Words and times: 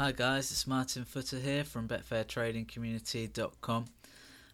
Hi 0.00 0.12
guys, 0.12 0.50
it's 0.50 0.66
Martin 0.66 1.04
Footer 1.04 1.38
here 1.38 1.62
from 1.62 1.86
BetfairTradingCommunity.com, 1.86 3.84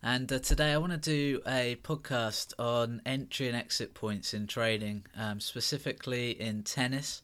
and 0.02 0.32
uh, 0.32 0.40
today 0.40 0.72
I 0.72 0.78
want 0.78 0.90
to 0.90 0.98
do 0.98 1.40
a 1.46 1.78
podcast 1.84 2.52
on 2.58 3.00
entry 3.06 3.46
and 3.46 3.56
exit 3.56 3.94
points 3.94 4.34
in 4.34 4.48
trading, 4.48 5.06
um, 5.16 5.38
specifically 5.38 6.32
in 6.32 6.64
tennis. 6.64 7.22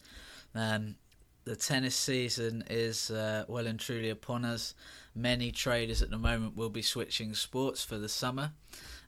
Um, 0.55 0.95
the 1.43 1.57
tennis 1.57 1.97
season 1.97 2.63
is 2.69 3.11
uh, 3.11 3.43
well 3.49 3.67
and 3.67 3.77
truly 3.77 4.09
upon 4.09 4.45
us. 4.45 4.73
Many 5.13 5.51
traders 5.51 6.01
at 6.01 6.09
the 6.09 6.17
moment 6.17 6.55
will 6.55 6.69
be 6.69 6.81
switching 6.81 7.33
sports 7.33 7.83
for 7.83 7.97
the 7.97 8.07
summer, 8.07 8.53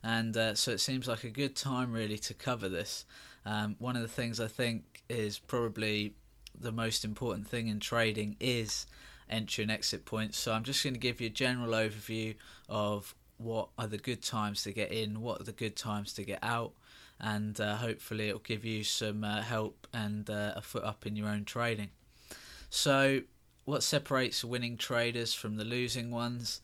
and 0.02 0.36
uh, 0.36 0.54
so 0.54 0.72
it 0.72 0.80
seems 0.80 1.08
like 1.08 1.24
a 1.24 1.30
good 1.30 1.56
time 1.56 1.90
really 1.90 2.18
to 2.18 2.34
cover 2.34 2.68
this. 2.68 3.06
Um, 3.46 3.76
one 3.78 3.96
of 3.96 4.02
the 4.02 4.08
things 4.08 4.40
I 4.40 4.48
think 4.48 5.04
is 5.08 5.38
probably 5.38 6.16
the 6.60 6.72
most 6.72 7.04
important 7.04 7.46
thing 7.48 7.68
in 7.68 7.80
trading 7.80 8.36
is 8.40 8.86
entry 9.28 9.62
and 9.62 9.70
exit 9.70 10.04
points. 10.04 10.38
So 10.38 10.52
I'm 10.52 10.64
just 10.64 10.82
going 10.82 10.94
to 10.94 11.00
give 11.00 11.20
you 11.20 11.28
a 11.28 11.30
general 11.30 11.70
overview 11.70 12.34
of 12.68 13.14
what 13.38 13.68
are 13.78 13.86
the 13.86 13.98
good 13.98 14.22
times 14.22 14.62
to 14.62 14.72
get 14.72 14.92
in, 14.92 15.20
what 15.20 15.40
are 15.40 15.44
the 15.44 15.52
good 15.52 15.76
times 15.76 16.12
to 16.14 16.24
get 16.24 16.38
out, 16.42 16.72
and 17.20 17.60
uh, 17.60 17.76
hopefully 17.76 18.28
it'll 18.28 18.40
give 18.40 18.64
you 18.64 18.82
some 18.84 19.24
uh, 19.24 19.42
help 19.42 19.86
and 19.92 20.30
uh, 20.30 20.52
a 20.56 20.62
foot 20.62 20.84
up 20.84 21.06
in 21.06 21.16
your 21.16 21.28
own 21.28 21.44
trading. 21.44 21.90
So, 22.70 23.22
what 23.64 23.82
separates 23.82 24.44
winning 24.44 24.76
traders 24.76 25.34
from 25.34 25.56
the 25.56 25.64
losing 25.64 26.10
ones? 26.10 26.60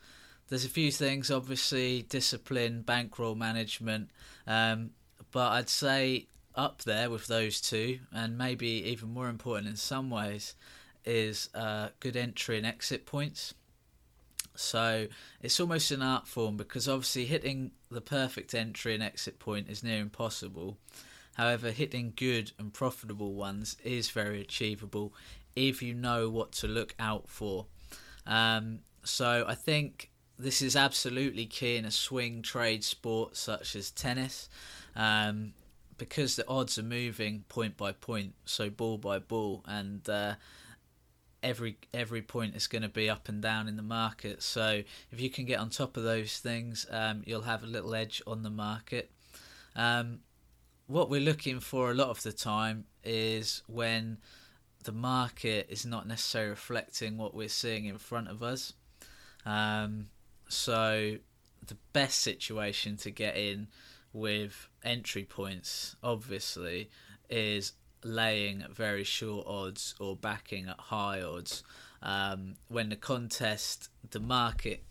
There's 0.49 0.65
a 0.65 0.71
few 0.71 0.91
things, 0.93 1.31
obviously, 1.31 2.03
discipline, 2.03 2.83
bankroll 2.83 3.35
management, 3.35 4.11
um, 4.47 4.91
but 5.31 5.53
I'd 5.53 5.69
say 5.69 6.27
up 6.55 6.83
there 6.83 7.11
with 7.11 7.27
those 7.27 7.61
two, 7.61 8.01
and 8.13 8.37
maybe 8.37 8.67
even 8.67 9.13
more 9.13 9.29
important 9.29 9.69
in 9.69 9.77
some 9.77 10.11
ways, 10.11 10.55
is 11.05 11.49
uh, 11.55 11.89
good 12.01 12.17
entry 12.17 12.57
and 12.57 12.67
exit 12.67 13.07
points. 13.07 13.55
So 14.55 15.09
it's 15.41 15.59
almost 15.61 15.91
an 15.91 16.03
art 16.03 16.27
form 16.27 16.57
because 16.57 16.89
obviously 16.89 17.25
hitting 17.25 17.73
the 17.91 18.01
perfect 18.01 18.55
entry 18.55 18.95
and 18.95 19.03
exit 19.03 19.39
point 19.39 19.69
is 19.69 19.83
near 19.83 20.01
impossible. 20.01 20.77
However, 21.35 21.71
hitting 21.71 22.13
good 22.15 22.53
and 22.59 22.73
profitable 22.73 23.33
ones 23.33 23.77
is 23.83 24.11
very 24.11 24.41
achievable 24.41 25.15
if 25.57 25.83
you 25.83 25.95
know 25.95 26.29
what 26.29 26.53
to 26.53 26.67
look 26.67 26.95
out 26.99 27.29
for. 27.29 27.67
Um, 28.27 28.81
so 29.05 29.45
I 29.49 29.55
think 29.55 30.11
this 30.39 30.61
is 30.61 30.77
absolutely 30.77 31.47
key 31.47 31.77
in 31.77 31.85
a 31.85 31.91
swing 31.91 32.43
trade 32.43 32.85
sport 32.85 33.37
such 33.37 33.75
as 33.75 33.91
tennis. 33.91 34.49
Um, 34.95 35.55
because 36.03 36.35
the 36.35 36.49
odds 36.49 36.81
are 36.81 36.83
moving 36.83 37.45
point 37.49 37.77
by 37.77 37.93
point, 37.93 38.35
so 38.45 38.69
ball 38.69 38.99
by 38.99 39.21
ball, 39.21 39.63
and 39.69 40.09
uh, 40.09 40.35
every 41.45 41.79
every 41.95 42.23
point 42.23 42.57
is 42.57 42.67
going 42.67 42.83
to 42.83 42.89
be 42.89 43.09
up 43.09 43.29
and 43.29 43.41
down 43.41 43.69
in 43.69 43.77
the 43.77 43.85
market. 43.85 44.43
So 44.43 44.83
if 45.13 45.21
you 45.21 45.31
can 45.31 45.45
get 45.45 45.61
on 45.61 45.71
top 45.71 45.97
of 45.97 46.03
those 46.03 46.39
things, 46.39 46.87
um, 46.91 47.23
you'll 47.25 47.43
have 47.43 47.63
a 47.63 47.69
little 47.69 47.95
edge 47.95 48.21
on 48.27 48.43
the 48.43 48.51
market. 48.51 49.13
Um, 49.77 50.19
what 50.89 51.09
we're 51.09 51.21
looking 51.21 51.61
for 51.61 51.93
a 51.93 51.95
lot 51.95 52.09
of 52.09 52.21
the 52.25 52.33
time 52.33 52.87
is 53.05 53.63
when 53.69 54.19
the 54.83 54.91
market 54.91 55.69
is 55.71 55.87
not 55.87 56.09
necessarily 56.09 56.51
reflecting 56.51 57.17
what 57.17 57.33
we're 57.33 57.49
seeing 57.49 57.85
in 57.85 57.99
front 57.99 58.27
of 58.27 58.43
us. 58.43 58.73
Um, 59.47 60.09
so 60.49 61.19
the 61.65 61.77
best 61.93 62.19
situation 62.19 62.97
to 62.97 63.13
get 63.13 63.37
in 63.37 63.69
with 64.13 64.69
entry 64.85 65.25
points, 65.25 65.97
obviously, 66.03 66.91
is 67.29 67.73
laying 68.05 68.65
very 68.71 69.05
short 69.05 69.47
odds 69.47 69.95
or 70.01 70.17
backing 70.17 70.69
at 70.69 70.79
high 70.79 71.23
odds. 71.23 71.63
Um, 72.03 72.55
when 72.69 72.89
the 72.89 72.97
contest, 72.97 73.89
the 74.11 74.21
market 74.21 74.83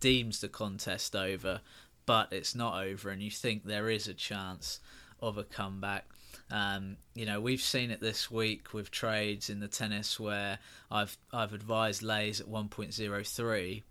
deems 0.00 0.40
the 0.40 0.48
contest 0.48 1.16
over, 1.16 1.60
but 2.06 2.32
it's 2.32 2.54
not 2.54 2.82
over, 2.82 3.10
and 3.10 3.22
you 3.22 3.30
think 3.30 3.64
there 3.64 3.88
is 3.88 4.06
a 4.06 4.14
chance 4.14 4.80
of 5.20 5.38
a 5.38 5.44
comeback. 5.44 6.06
Um, 6.50 6.96
you 7.14 7.26
know, 7.26 7.40
we've 7.40 7.60
seen 7.60 7.90
it 7.90 8.00
this 8.00 8.30
week 8.30 8.72
with 8.72 8.90
trades 8.90 9.50
in 9.50 9.60
the 9.60 9.68
tennis 9.68 10.18
where 10.18 10.58
I've 10.90 11.18
I've 11.32 11.52
advised 11.52 12.02
lays 12.02 12.40
at 12.40 12.46
1.03 12.48 13.82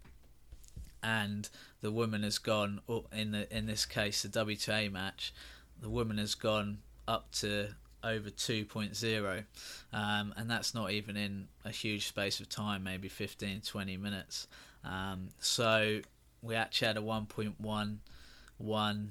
and 1.04 1.50
the 1.82 1.92
woman 1.92 2.24
has 2.24 2.38
gone 2.38 2.82
in 3.12 3.32
the 3.32 3.56
in 3.56 3.66
this 3.66 3.86
case 3.86 4.24
the 4.24 4.30
WTA 4.30 4.92
match 4.92 5.34
the 5.80 5.90
woman 5.90 6.18
has 6.18 6.36
gone 6.36 6.80
up 7.08 7.32
to 7.32 7.70
over 8.04 8.30
2.0 8.30 9.44
um, 9.94 10.34
and 10.38 10.50
that's 10.50 10.74
not 10.74 10.92
even 10.92 11.18
in 11.18 11.48
a 11.66 11.72
huge 11.72 12.08
space 12.08 12.40
of 12.40 12.50
time 12.50 12.84
maybe 12.84 13.08
15 13.08 13.62
20 13.62 13.98
minutes. 13.98 14.48
Um, 14.84 15.30
so 15.40 16.02
we 16.42 16.56
actually 16.56 16.88
had 16.88 16.98
a 16.98 17.02
1.11 17.02 19.08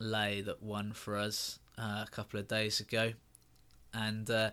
lay 0.00 0.40
that 0.40 0.62
won 0.62 0.92
for 0.92 1.16
us 1.16 1.58
uh, 1.76 2.04
a 2.06 2.10
couple 2.10 2.38
of 2.38 2.48
days 2.48 2.80
ago. 2.80 3.12
And 3.92 4.30
uh, 4.30 4.50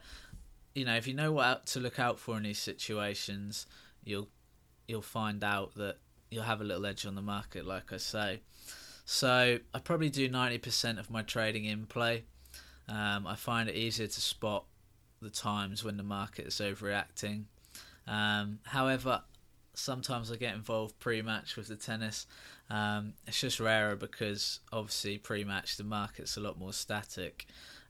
you 0.74 0.86
know 0.86 0.96
if 0.96 1.08
you 1.08 1.14
know 1.14 1.32
what 1.32 1.68
to 1.68 1.80
look 1.80 2.00
out 2.00 2.20
for 2.20 2.38
in 2.38 2.44
these 2.44 2.60
situations 2.60 3.66
you'll 4.04 4.28
you'll 4.88 5.02
find 5.02 5.44
out 5.44 5.74
that 5.76 5.98
you'll 6.35 6.44
have 6.44 6.62
a 6.62 6.66
little 6.66 6.85
edge 6.85 7.06
on 7.06 7.16
the 7.16 7.22
market, 7.22 7.66
like 7.66 7.94
I 7.94 7.97
say. 7.97 8.41
So 9.06 9.59
I 9.73 9.79
probably 9.79 10.09
do 10.09 10.29
90% 10.29 11.00
of 11.00 11.09
my 11.09 11.22
trading 11.22 11.66
in 11.66 11.85
play. 11.85 12.25
Um, 12.90 13.25
I 13.25 13.35
find 13.35 13.69
it 13.69 13.75
easier 13.75 14.07
to 14.07 14.22
spot 14.22 14.66
the 15.22 15.29
times 15.29 15.84
when 15.84 15.97
the 15.97 16.03
market 16.03 16.46
is 16.46 16.56
overreacting. 16.56 17.46
Um, 18.06 18.59
however, 18.66 19.22
sometimes 19.73 20.31
I 20.31 20.35
get 20.35 20.56
involved 20.56 21.00
pre-match 21.00 21.56
with 21.56 21.68
the 21.68 21.78
tennis. 21.78 22.28
Um, 22.69 23.13
it's 23.25 23.40
just 23.40 23.59
rarer 23.59 23.96
because 23.96 24.59
obviously 24.73 25.17
pre-match 25.17 25.78
the 25.78 25.84
market's 25.84 26.35
a 26.35 26.41
lot 26.41 26.59
more 26.59 26.73
static, 26.73 27.46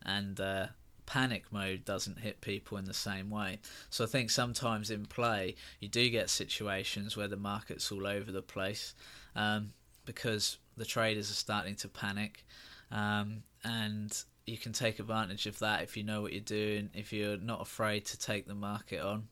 and 0.05 0.39
uh, 0.39 0.67
panic 1.05 1.45
mode 1.51 1.85
doesn't 1.85 2.19
hit 2.19 2.41
people 2.41 2.77
in 2.77 2.85
the 2.85 2.93
same 2.93 3.29
way. 3.29 3.59
So 3.89 4.03
I 4.03 4.07
think 4.07 4.29
sometimes 4.29 4.89
in 4.89 5.05
play 5.05 5.55
you 5.79 5.87
do 5.87 6.09
get 6.09 6.29
situations 6.29 7.15
where 7.15 7.27
the 7.27 7.37
market's 7.37 7.91
all 7.91 8.07
over 8.07 8.31
the 8.31 8.41
place 8.41 8.93
um, 9.35 9.71
because 10.05 10.57
the 10.77 10.85
traders 10.85 11.31
are 11.31 11.35
starting 11.35 11.75
to 11.75 11.87
panic, 11.87 12.45
um, 12.91 13.43
and 13.63 14.23
you 14.45 14.57
can 14.57 14.73
take 14.73 14.99
advantage 14.99 15.47
of 15.47 15.59
that 15.59 15.81
if 15.81 15.97
you 15.97 16.03
know 16.03 16.21
what 16.21 16.33
you're 16.33 16.41
doing. 16.41 16.89
If 16.93 17.11
you're 17.13 17.37
not 17.37 17.61
afraid 17.61 18.05
to 18.05 18.19
take 18.19 18.47
the 18.47 18.55
market 18.55 19.01
on. 19.01 19.27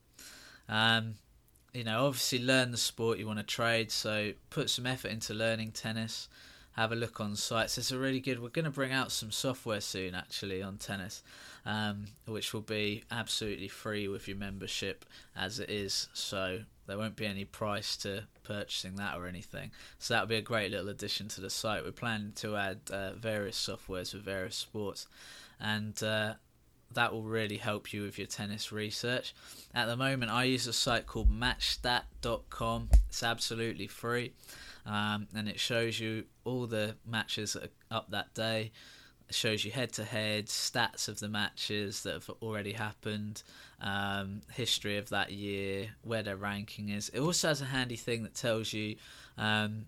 Um, 0.68 1.14
you 1.72 1.84
know, 1.84 2.06
obviously 2.06 2.38
learn 2.38 2.70
the 2.70 2.76
sport 2.76 3.18
you 3.18 3.26
want 3.26 3.40
to 3.40 3.44
trade, 3.44 3.90
so 3.90 4.32
put 4.50 4.70
some 4.70 4.86
effort 4.86 5.10
into 5.10 5.34
learning 5.34 5.72
tennis 5.72 6.28
have 6.74 6.92
a 6.92 6.96
look 6.96 7.20
on 7.20 7.36
sites. 7.36 7.78
It's 7.78 7.92
a 7.92 7.98
really 7.98 8.20
good. 8.20 8.40
We're 8.40 8.48
going 8.48 8.64
to 8.64 8.70
bring 8.70 8.92
out 8.92 9.12
some 9.12 9.30
software 9.30 9.80
soon, 9.80 10.14
actually, 10.14 10.62
on 10.62 10.76
tennis, 10.76 11.22
um, 11.64 12.06
which 12.26 12.52
will 12.52 12.60
be 12.60 13.04
absolutely 13.10 13.68
free 13.68 14.08
with 14.08 14.28
your 14.28 14.36
membership 14.36 15.04
as 15.36 15.60
it 15.60 15.70
is. 15.70 16.08
So 16.12 16.60
there 16.86 16.98
won't 16.98 17.16
be 17.16 17.26
any 17.26 17.44
price 17.44 17.96
to 17.98 18.24
purchasing 18.42 18.96
that 18.96 19.16
or 19.16 19.26
anything. 19.26 19.70
So 19.98 20.14
that'll 20.14 20.28
be 20.28 20.36
a 20.36 20.42
great 20.42 20.70
little 20.70 20.88
addition 20.88 21.28
to 21.28 21.40
the 21.40 21.50
site. 21.50 21.84
We're 21.84 21.92
planning 21.92 22.32
to 22.36 22.56
add 22.56 22.80
uh, 22.90 23.12
various 23.12 23.56
softwares 23.56 24.10
for 24.10 24.18
various 24.18 24.56
sports, 24.56 25.06
and 25.60 26.00
uh, 26.02 26.34
that 26.94 27.12
will 27.12 27.22
really 27.22 27.56
help 27.56 27.92
you 27.92 28.02
with 28.02 28.18
your 28.18 28.26
tennis 28.26 28.72
research. 28.72 29.34
At 29.74 29.86
the 29.86 29.96
moment, 29.96 30.30
I 30.30 30.44
use 30.44 30.66
a 30.66 30.72
site 30.72 31.06
called 31.06 31.30
Matchstat.com. 31.30 32.90
It's 33.08 33.22
absolutely 33.22 33.86
free 33.86 34.32
um, 34.86 35.28
and 35.34 35.48
it 35.48 35.58
shows 35.58 35.98
you 35.98 36.24
all 36.44 36.66
the 36.66 36.96
matches 37.06 37.54
that 37.54 37.64
are 37.64 37.96
up 37.98 38.10
that 38.10 38.34
day. 38.34 38.72
It 39.28 39.34
shows 39.34 39.64
you 39.64 39.70
head 39.70 39.92
to 39.94 40.04
head 40.04 40.46
stats 40.46 41.08
of 41.08 41.18
the 41.20 41.28
matches 41.28 42.02
that 42.02 42.12
have 42.12 42.30
already 42.42 42.72
happened, 42.72 43.42
um, 43.80 44.42
history 44.52 44.98
of 44.98 45.08
that 45.08 45.32
year, 45.32 45.88
where 46.02 46.22
their 46.22 46.36
ranking 46.36 46.90
is. 46.90 47.08
It 47.08 47.20
also 47.20 47.48
has 47.48 47.62
a 47.62 47.66
handy 47.66 47.96
thing 47.96 48.22
that 48.24 48.34
tells 48.34 48.72
you 48.72 48.96
um, 49.38 49.86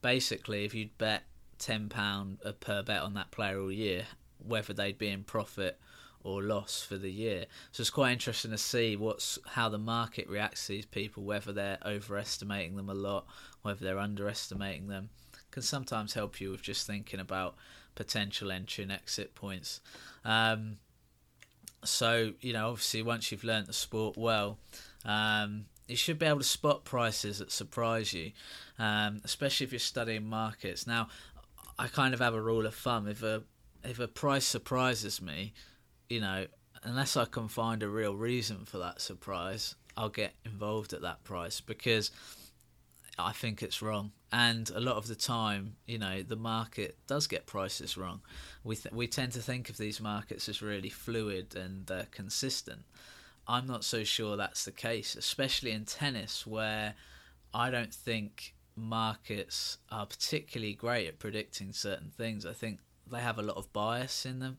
basically 0.00 0.64
if 0.64 0.74
you'd 0.74 0.96
bet 0.96 1.24
£10 1.58 2.60
per 2.60 2.82
bet 2.82 3.02
on 3.02 3.14
that 3.14 3.30
player 3.30 3.60
all 3.60 3.70
year, 3.70 4.06
whether 4.38 4.72
they'd 4.72 4.96
be 4.96 5.08
in 5.08 5.24
profit 5.24 5.78
or 6.22 6.42
loss 6.42 6.82
for 6.82 6.96
the 6.96 7.10
year. 7.10 7.46
So 7.72 7.80
it's 7.80 7.90
quite 7.90 8.12
interesting 8.12 8.50
to 8.50 8.58
see 8.58 8.96
what's 8.96 9.38
how 9.46 9.68
the 9.68 9.78
market 9.78 10.28
reacts 10.28 10.66
to 10.66 10.72
these 10.72 10.86
people, 10.86 11.22
whether 11.22 11.52
they're 11.52 11.78
overestimating 11.84 12.76
them 12.76 12.88
a 12.88 12.94
lot, 12.94 13.26
whether 13.62 13.84
they're 13.84 13.98
underestimating 13.98 14.88
them. 14.88 15.10
Can 15.50 15.62
sometimes 15.62 16.14
help 16.14 16.40
you 16.40 16.50
with 16.50 16.62
just 16.62 16.86
thinking 16.86 17.20
about 17.20 17.56
potential 17.94 18.52
entry 18.52 18.82
and 18.82 18.92
exit 18.92 19.34
points. 19.34 19.80
Um, 20.24 20.76
so 21.84 22.32
you 22.40 22.52
know, 22.52 22.70
obviously, 22.70 23.02
once 23.02 23.32
you've 23.32 23.44
learnt 23.44 23.66
the 23.66 23.72
sport 23.72 24.16
well, 24.16 24.58
um, 25.04 25.66
you 25.88 25.96
should 25.96 26.18
be 26.18 26.26
able 26.26 26.38
to 26.38 26.44
spot 26.44 26.84
prices 26.84 27.38
that 27.38 27.50
surprise 27.50 28.12
you, 28.12 28.32
um, 28.78 29.20
especially 29.24 29.64
if 29.64 29.72
you're 29.72 29.78
studying 29.78 30.26
markets. 30.26 30.86
Now, 30.86 31.08
I 31.78 31.88
kind 31.88 32.14
of 32.14 32.20
have 32.20 32.34
a 32.34 32.40
rule 32.40 32.66
of 32.66 32.74
thumb: 32.74 33.08
if 33.08 33.22
a 33.22 33.42
if 33.82 33.98
a 33.98 34.08
price 34.08 34.44
surprises 34.44 35.22
me, 35.22 35.52
you 36.10 36.20
know, 36.20 36.46
unless 36.82 37.16
I 37.16 37.24
can 37.24 37.48
find 37.48 37.82
a 37.82 37.88
real 37.88 38.14
reason 38.14 38.66
for 38.66 38.78
that 38.78 39.00
surprise, 39.00 39.76
I'll 39.96 40.10
get 40.10 40.34
involved 40.44 40.92
at 40.92 41.02
that 41.02 41.24
price 41.24 41.60
because 41.60 42.10
I 43.18 43.32
think 43.32 43.62
it's 43.62 43.80
wrong. 43.80 44.12
And 44.32 44.70
a 44.70 44.80
lot 44.80 44.96
of 44.96 45.06
the 45.06 45.14
time, 45.14 45.76
you 45.86 45.98
know, 45.98 46.22
the 46.22 46.36
market 46.36 46.96
does 47.06 47.26
get 47.26 47.46
prices 47.46 47.96
wrong. 47.96 48.20
We 48.62 48.76
th- 48.76 48.94
we 48.94 49.06
tend 49.06 49.32
to 49.32 49.42
think 49.42 49.68
of 49.70 49.76
these 49.76 50.00
markets 50.00 50.48
as 50.48 50.62
really 50.62 50.88
fluid 50.88 51.56
and 51.56 51.90
uh, 51.90 52.02
consistent. 52.10 52.82
I'm 53.48 53.66
not 53.66 53.84
so 53.84 54.04
sure 54.04 54.36
that's 54.36 54.64
the 54.64 54.72
case, 54.72 55.16
especially 55.16 55.72
in 55.72 55.84
tennis, 55.84 56.46
where 56.46 56.94
I 57.52 57.70
don't 57.70 57.92
think 57.92 58.54
markets 58.76 59.78
are 59.90 60.06
particularly 60.06 60.74
great 60.74 61.08
at 61.08 61.18
predicting 61.18 61.72
certain 61.72 62.10
things. 62.10 62.46
I 62.46 62.52
think 62.52 62.78
they 63.10 63.20
have 63.20 63.38
a 63.38 63.42
lot 63.42 63.56
of 63.56 63.72
bias 63.72 64.24
in 64.24 64.38
them, 64.38 64.58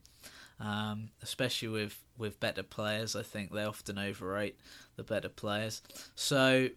um, 0.61 1.09
especially 1.21 1.67
with 1.67 1.99
with 2.17 2.39
better 2.39 2.63
players. 2.63 3.15
I 3.15 3.23
think 3.23 3.51
they 3.51 3.63
often 3.63 3.97
overrate 3.97 4.57
the 4.95 5.03
better 5.03 5.29
players. 5.29 5.81
So 6.15 6.69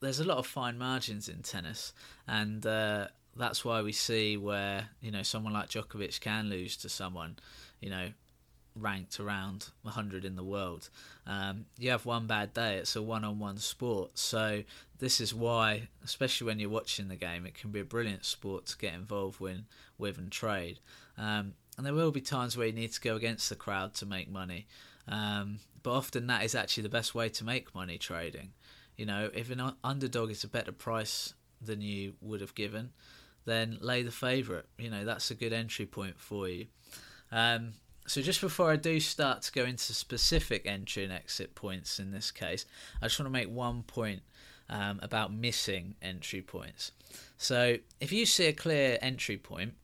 there's 0.00 0.20
a 0.20 0.24
lot 0.24 0.38
of 0.38 0.46
fine 0.46 0.78
margins 0.78 1.28
in 1.28 1.42
tennis, 1.42 1.92
and 2.28 2.64
uh, 2.64 3.08
that's 3.36 3.64
why 3.64 3.82
we 3.82 3.92
see 3.92 4.36
where 4.36 4.88
you 5.00 5.10
know 5.10 5.22
someone 5.22 5.52
like 5.52 5.68
Djokovic 5.68 6.20
can 6.20 6.48
lose 6.48 6.76
to 6.78 6.88
someone, 6.88 7.36
you 7.80 7.90
know, 7.90 8.10
ranked 8.76 9.18
around 9.18 9.70
100 9.82 10.24
in 10.24 10.36
the 10.36 10.44
world. 10.44 10.88
Um, 11.26 11.66
you 11.78 11.90
have 11.90 12.06
one 12.06 12.26
bad 12.26 12.54
day, 12.54 12.76
it's 12.76 12.94
a 12.94 13.02
one 13.02 13.24
on 13.24 13.38
one 13.40 13.58
sport. 13.58 14.18
So, 14.18 14.62
this 14.98 15.20
is 15.20 15.34
why, 15.34 15.88
especially 16.04 16.46
when 16.46 16.60
you're 16.60 16.70
watching 16.70 17.08
the 17.08 17.16
game, 17.16 17.44
it 17.44 17.54
can 17.54 17.70
be 17.70 17.80
a 17.80 17.84
brilliant 17.84 18.24
sport 18.24 18.66
to 18.66 18.78
get 18.78 18.94
involved 18.94 19.40
with, 19.40 19.62
with 19.98 20.16
and 20.16 20.30
trade. 20.30 20.78
Um, 21.18 21.54
and 21.76 21.86
there 21.86 21.94
will 21.94 22.10
be 22.10 22.20
times 22.20 22.56
where 22.56 22.66
you 22.66 22.72
need 22.72 22.92
to 22.92 23.00
go 23.00 23.16
against 23.16 23.48
the 23.48 23.56
crowd 23.56 23.94
to 23.94 24.06
make 24.06 24.30
money. 24.30 24.66
Um, 25.08 25.60
but 25.82 25.92
often 25.92 26.26
that 26.26 26.44
is 26.44 26.54
actually 26.54 26.82
the 26.82 26.88
best 26.88 27.14
way 27.14 27.28
to 27.28 27.44
make 27.44 27.74
money 27.74 27.98
trading. 27.98 28.52
You 28.96 29.06
know, 29.06 29.30
if 29.34 29.50
an 29.50 29.62
underdog 29.84 30.30
is 30.30 30.42
a 30.42 30.48
better 30.48 30.72
price 30.72 31.34
than 31.60 31.80
you 31.80 32.14
would 32.20 32.40
have 32.40 32.54
given, 32.54 32.90
then 33.44 33.78
lay 33.80 34.02
the 34.02 34.10
favourite. 34.10 34.64
You 34.78 34.90
know, 34.90 35.04
that's 35.04 35.30
a 35.30 35.34
good 35.34 35.52
entry 35.52 35.86
point 35.86 36.18
for 36.18 36.48
you. 36.48 36.66
Um, 37.30 37.74
so 38.06 38.22
just 38.22 38.40
before 38.40 38.70
I 38.70 38.76
do 38.76 39.00
start 39.00 39.42
to 39.42 39.52
go 39.52 39.64
into 39.64 39.92
specific 39.92 40.66
entry 40.66 41.04
and 41.04 41.12
exit 41.12 41.54
points 41.54 41.98
in 41.98 42.12
this 42.12 42.30
case, 42.30 42.64
I 43.02 43.06
just 43.06 43.18
want 43.18 43.26
to 43.26 43.32
make 43.32 43.50
one 43.50 43.82
point 43.82 44.22
um, 44.68 45.00
about 45.02 45.32
missing 45.32 45.94
entry 46.00 46.42
points. 46.42 46.92
So 47.36 47.76
if 48.00 48.12
you 48.12 48.26
see 48.26 48.46
a 48.46 48.52
clear 48.52 48.98
entry 49.02 49.36
point, 49.36 49.74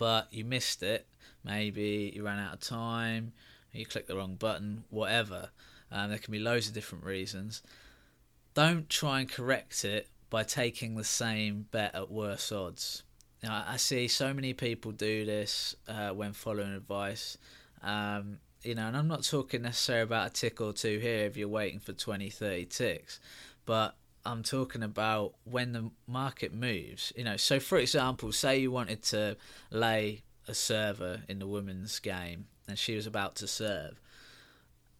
but 0.00 0.28
you 0.32 0.46
missed 0.46 0.82
it, 0.82 1.06
maybe 1.44 2.10
you 2.16 2.24
ran 2.24 2.38
out 2.38 2.54
of 2.54 2.60
time, 2.60 3.34
you 3.70 3.84
clicked 3.84 4.08
the 4.08 4.16
wrong 4.16 4.34
button, 4.34 4.84
whatever. 4.88 5.50
Um, 5.92 6.08
there 6.08 6.18
can 6.18 6.32
be 6.32 6.38
loads 6.38 6.68
of 6.68 6.72
different 6.72 7.04
reasons. 7.04 7.62
Don't 8.54 8.88
try 8.88 9.20
and 9.20 9.30
correct 9.30 9.84
it 9.84 10.08
by 10.30 10.42
taking 10.42 10.96
the 10.96 11.04
same 11.04 11.66
bet 11.70 11.94
at 11.94 12.10
worse 12.10 12.50
odds. 12.50 13.02
Now, 13.42 13.62
I 13.68 13.76
see 13.76 14.08
so 14.08 14.32
many 14.32 14.54
people 14.54 14.90
do 14.90 15.26
this 15.26 15.76
uh, 15.86 16.10
when 16.10 16.32
following 16.32 16.72
advice. 16.72 17.36
Um, 17.82 18.38
you 18.62 18.74
know, 18.74 18.86
and 18.86 18.96
I'm 18.96 19.08
not 19.08 19.22
talking 19.22 19.60
necessarily 19.60 20.04
about 20.04 20.28
a 20.28 20.32
tick 20.32 20.62
or 20.62 20.72
two 20.72 20.98
here 20.98 21.26
if 21.26 21.36
you're 21.36 21.46
waiting 21.46 21.78
for 21.78 21.92
20, 21.92 22.30
30 22.30 22.64
ticks, 22.64 23.20
but 23.66 23.96
I'm 24.24 24.42
talking 24.42 24.82
about 24.82 25.34
when 25.44 25.72
the 25.72 25.90
market 26.06 26.52
moves. 26.52 27.12
You 27.16 27.24
know, 27.24 27.36
so 27.36 27.60
for 27.60 27.78
example, 27.78 28.32
say 28.32 28.58
you 28.58 28.70
wanted 28.70 29.02
to 29.04 29.36
lay 29.70 30.22
a 30.46 30.54
server 30.54 31.22
in 31.28 31.38
the 31.38 31.46
women's 31.46 31.98
game 31.98 32.46
and 32.68 32.78
she 32.78 32.94
was 32.94 33.06
about 33.06 33.34
to 33.36 33.46
serve. 33.46 34.00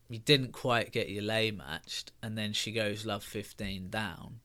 You 0.09 0.19
didn't 0.19 0.53
quite 0.53 0.91
get 0.91 1.09
your 1.09 1.23
lay 1.23 1.53
matched, 1.53 2.11
and 2.21 2.37
then 2.37 2.53
she 2.53 2.73
goes 2.73 3.07
love 3.07 3.23
15 3.23 3.91
down. 3.91 4.41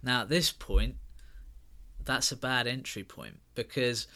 Now, 0.00 0.22
at 0.22 0.28
this 0.28 0.52
point, 0.52 0.94
that's 2.04 2.30
a 2.30 2.36
bad 2.36 2.68
entry 2.68 3.02
point 3.02 3.40
because 3.56 4.06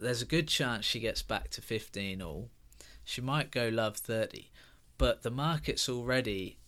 there's 0.00 0.22
a 0.22 0.26
good 0.26 0.48
chance 0.48 0.86
she 0.86 0.98
gets 0.98 1.22
back 1.22 1.50
to 1.50 1.60
15 1.60 2.22
all. 2.22 2.48
She 3.04 3.20
might 3.20 3.50
go 3.50 3.68
love 3.68 3.98
30, 3.98 4.50
but 4.96 5.22
the 5.22 5.30
market's 5.30 5.90
already 5.90 6.58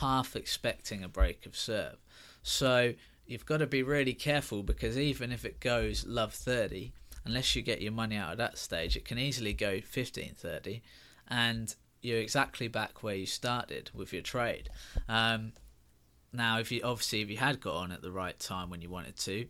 half 0.00 0.34
expecting 0.34 1.04
a 1.04 1.08
break 1.08 1.46
of 1.46 1.56
serve. 1.56 1.98
So 2.46 2.94
you've 3.26 3.44
got 3.44 3.56
to 3.56 3.66
be 3.66 3.82
really 3.82 4.14
careful 4.14 4.62
because 4.62 4.96
even 4.96 5.32
if 5.32 5.44
it 5.44 5.58
goes 5.58 6.06
love 6.06 6.32
30, 6.32 6.92
unless 7.24 7.56
you 7.56 7.60
get 7.60 7.82
your 7.82 7.90
money 7.90 8.14
out 8.14 8.30
at 8.30 8.38
that 8.38 8.56
stage, 8.56 8.96
it 8.96 9.04
can 9.04 9.18
easily 9.18 9.52
go 9.52 9.80
15 9.80 10.34
30 10.36 10.80
and 11.26 11.74
you're 12.02 12.20
exactly 12.20 12.68
back 12.68 13.02
where 13.02 13.16
you 13.16 13.26
started 13.26 13.90
with 13.92 14.12
your 14.12 14.22
trade. 14.22 14.70
Um, 15.08 15.54
now, 16.32 16.60
if 16.60 16.70
you 16.70 16.82
obviously 16.84 17.20
if 17.20 17.30
you 17.30 17.36
had 17.36 17.60
got 17.60 17.74
on 17.74 17.90
at 17.90 18.00
the 18.00 18.12
right 18.12 18.38
time 18.38 18.70
when 18.70 18.80
you 18.80 18.90
wanted 18.90 19.16
to, 19.18 19.48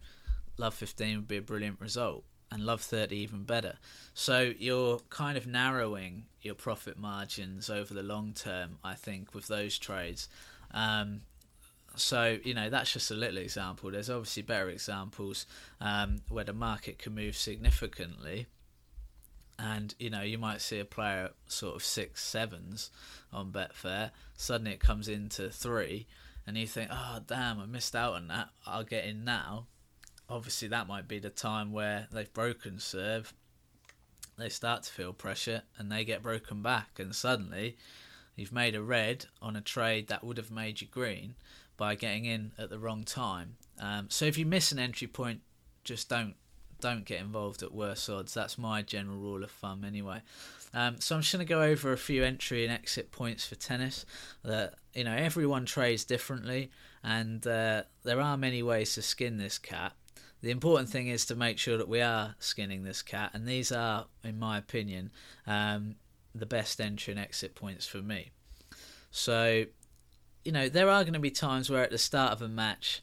love 0.57 0.73
15 0.73 1.17
would 1.17 1.29
be 1.29 1.37
a 1.37 1.43
brilliant 1.43 1.79
result 1.79 2.25
and 2.51 2.65
love 2.65 2.81
30 2.81 3.15
even 3.15 3.43
better. 3.43 3.75
So 4.15 4.55
you're 4.59 5.01
kind 5.11 5.37
of 5.37 5.47
narrowing 5.47 6.25
your 6.41 6.55
profit 6.55 6.97
margins 6.97 7.69
over 7.69 7.93
the 7.93 8.03
long 8.03 8.33
term, 8.33 8.79
I 8.83 8.95
think, 8.95 9.35
with 9.35 9.49
those 9.49 9.77
trades. 9.77 10.31
Um, 10.73 11.21
so 11.97 12.39
you 12.45 12.55
know 12.55 12.71
that's 12.71 12.93
just 12.93 13.11
a 13.11 13.15
little 13.15 13.39
example. 13.39 13.91
There's 13.91 14.11
obviously 14.11 14.43
better 14.43 14.69
examples 14.69 15.47
um, 15.81 16.19
where 16.29 16.45
the 16.45 16.53
market 16.53 16.99
can 16.99 17.15
move 17.15 17.37
significantly, 17.37 18.47
and 19.59 19.95
you 19.99 20.11
know 20.11 20.23
you 20.23 20.39
might 20.39 20.61
see 20.61 20.79
a 20.79 20.85
player 20.85 21.31
sort 21.47 21.75
of 21.75 21.83
six 21.83 22.23
sevens 22.23 22.91
on 23.33 23.53
Betfair. 23.53 24.11
Suddenly 24.37 24.73
it 24.73 24.81
comes 24.81 25.09
into 25.09 25.51
three, 25.51 26.07
and 26.47 26.57
you 26.57 26.67
think, 26.67 26.91
oh 26.93 27.21
damn, 27.27 27.61
I 27.61 27.67
missed 27.67 27.97
out 27.97 28.15
on 28.15 28.29
that. 28.29 28.51
I'll 28.67 28.85
get 28.85 29.05
in 29.05 29.25
now. 29.25 29.67
Obviously, 30.29 30.69
that 30.69 30.89
might 30.89 31.09
be 31.09 31.19
the 31.19 31.31
time 31.31 31.73
where 31.73 32.09
they've 32.13 32.33
broken 32.33 32.79
serve. 32.79 33.33
They 34.39 34.49
start 34.49 34.83
to 34.83 34.93
feel 34.93 35.13
pressure, 35.13 35.63
and 35.79 35.91
they 35.91 36.05
get 36.05 36.23
broken 36.23 36.63
back, 36.63 36.99
and 36.99 37.15
suddenly 37.15 37.77
you've 38.35 38.53
made 38.53 38.75
a 38.75 38.83
red 38.83 39.25
on 39.41 39.57
a 39.57 39.63
trade 39.63 40.09
that 40.09 40.23
would 40.23 40.37
have 40.37 40.51
made 40.51 40.83
you 40.83 40.87
green 40.87 41.35
by 41.77 41.95
getting 41.95 42.25
in 42.25 42.53
at 42.59 42.71
the 42.71 42.79
wrong 42.79 43.05
time. 43.05 43.57
Um, 43.79 44.07
so 44.09 44.25
if 44.25 44.39
you 44.39 44.47
miss 44.47 44.73
an 44.73 44.79
entry 44.79 45.07
point, 45.07 45.41
just 45.85 46.09
don't 46.09 46.35
don't 46.81 47.05
get 47.05 47.21
involved 47.21 47.63
at 47.63 47.73
worse 47.73 48.09
odds. 48.09 48.35
That's 48.35 48.59
my 48.59 48.83
general 48.83 49.17
rule 49.17 49.43
of 49.43 49.51
thumb, 49.51 49.83
anyway. 49.85 50.21
Um, 50.75 51.01
so 51.01 51.15
I'm 51.15 51.23
just 51.23 51.33
going 51.33 51.47
to 51.47 51.49
go 51.49 51.63
over 51.63 51.93
a 51.93 51.97
few 51.97 52.23
entry 52.23 52.65
and 52.65 52.73
exit 52.73 53.11
points 53.13 53.47
for 53.47 53.55
tennis. 53.55 54.05
That 54.45 54.75
you 54.95 55.05
know 55.05 55.15
everyone 55.15 55.65
trades 55.65 56.05
differently, 56.05 56.71
and 57.03 57.47
uh, 57.47 57.85
there 58.05 58.21
are 58.21 58.37
many 58.37 58.63
ways 58.63 58.95
to 58.95 59.03
skin 59.03 59.39
this 59.39 59.59
cat. 59.59 59.93
The 60.43 60.51
important 60.51 60.91
thing 60.91 61.09
is 61.09 61.25
to 61.27 61.35
make 61.35 61.59
sure 61.59 61.79
that 61.79 61.89
we 61.89 62.03
are 62.03 62.35
skinning 62.39 62.85
this 62.85 63.03
cat, 63.03 63.31
and 63.33 63.47
these 63.47 63.73
are, 63.73 64.07
in 64.23 64.39
my 64.39 64.59
opinion, 64.59 65.11
um, 65.47 65.97
the 66.35 66.47
best 66.47 66.81
entry 66.81 67.13
and 67.13 67.21
exit 67.21 67.55
points 67.55 67.87
for 67.87 67.99
me. 67.99 68.31
So 69.11 69.65
you 70.47 70.53
know, 70.53 70.69
there 70.69 70.89
are 70.89 71.03
going 71.03 71.15
to 71.15 71.19
be 71.19 71.31
times 71.31 71.69
where 71.69 71.83
at 71.83 71.91
the 71.91 71.99
start 71.99 72.33
of 72.33 72.41
a 72.41 72.49
match, 72.49 73.03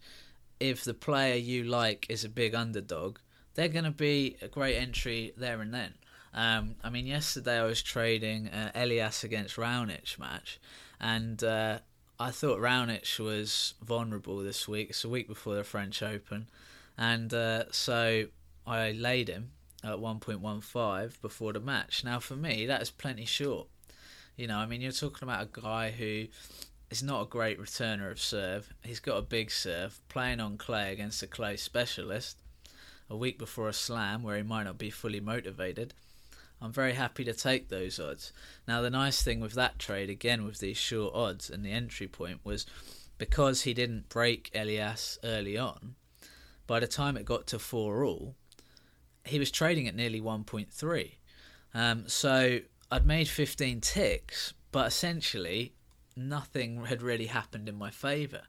if 0.62 0.86
the 0.86 0.94
player 0.94 1.36
you 1.36 1.66
like 1.66 2.06
is 2.08 2.24
a 2.24 2.30
big 2.30 2.56
underdog, 2.56 3.18
they're 3.56 3.68
going 3.68 3.84
to 3.84 3.92
be 3.92 4.38
a 4.42 4.48
great 4.48 4.78
entry 4.78 5.34
there 5.36 5.60
and 5.62 5.74
then. 5.74 5.94
Um, 6.34 6.76
I 6.84 6.90
mean, 6.90 7.06
yesterday 7.06 7.60
I 7.60 7.66
was 7.66 7.82
trading 7.82 8.48
uh, 8.48 8.72
Elias 8.74 9.26
against 9.26 9.58
Raonic 9.58 10.18
match, 10.18 10.60
and 11.02 11.44
uh, 11.44 11.80
I 12.18 12.32
thought 12.32 12.60
Raonic 12.60 13.20
was 13.20 13.74
vulnerable 13.84 14.38
this 14.38 14.66
week. 14.66 14.92
It's 14.92 15.04
a 15.04 15.10
week 15.10 15.28
before 15.28 15.56
the 15.56 15.66
French 15.66 16.02
Open, 16.02 16.48
and 16.98 17.34
uh, 17.34 17.66
so 17.72 18.28
I 18.66 18.92
laid 18.92 19.28
him 19.28 19.52
at 19.84 19.98
1.15 19.98 21.22
before 21.22 21.52
the 21.52 21.60
match. 21.60 22.06
Now, 22.06 22.20
for 22.20 22.38
me, 22.38 22.66
that 22.68 22.82
is 22.82 22.90
plenty 22.90 23.26
short. 23.26 23.68
You 24.38 24.48
know, 24.48 24.58
I 24.58 24.66
mean, 24.66 24.82
you're 24.82 24.94
talking 24.94 25.28
about 25.28 25.44
a 25.44 25.62
guy 25.62 25.92
who 25.92 26.28
is 26.94 27.02
not 27.02 27.24
a 27.24 27.26
great 27.26 27.60
returner 27.60 28.12
of 28.12 28.22
serve. 28.22 28.72
He's 28.84 29.00
got 29.00 29.18
a 29.18 29.24
big 29.24 29.50
serve, 29.50 30.00
playing 30.10 30.40
on 30.40 30.58
clay 30.60 30.94
against 30.94 31.24
a 31.24 31.28
clay 31.28 31.58
specialist 31.58 32.38
a 33.10 33.18
week 33.18 33.40
before 33.40 33.68
a 33.68 33.74
slam 33.74 34.22
where 34.22 34.38
he 34.38 34.44
might 34.44 34.66
not 34.66 34.78
be 34.78 34.92
fully 34.92 35.20
motivated. 35.20 35.96
I'm 36.62 36.72
very 36.72 36.94
happy 36.94 37.24
to 37.24 37.34
take 37.34 37.68
those 37.70 38.00
odds. 38.00 38.32
Now, 38.68 38.84
the 38.84 38.92
nice 38.92 39.24
thing 39.24 39.40
with 39.40 39.54
that 39.54 39.80
trade, 39.80 40.12
again 40.12 40.46
with 40.46 40.60
these 40.60 40.78
short 40.78 41.16
odds 41.16 41.50
and 41.50 41.66
the 41.66 41.72
entry 41.72 42.08
point, 42.08 42.42
was 42.44 42.68
because 43.18 43.64
he 43.64 43.74
didn't 43.74 44.08
break 44.08 44.52
Elias 44.54 45.18
early 45.24 45.58
on, 45.58 45.96
by 46.68 46.80
the 46.80 46.86
time 46.86 47.18
it 47.18 47.26
got 47.26 47.48
to 47.48 47.58
4 47.58 48.04
all, 48.04 48.36
he 49.26 49.40
was 49.40 49.50
trading 49.50 49.88
at 49.88 49.96
nearly 49.96 50.22
1.3. 50.22 51.12
Um, 51.74 52.08
so 52.08 52.60
I'd 52.92 53.08
made 53.08 53.28
15 53.28 53.82
ticks, 53.82 54.54
but 54.72 54.86
essentially 54.86 55.74
nothing 56.16 56.86
had 56.86 57.02
really 57.02 57.28
happened 57.28 57.68
in 57.68 57.76
my 57.76 57.90
favour. 57.90 58.44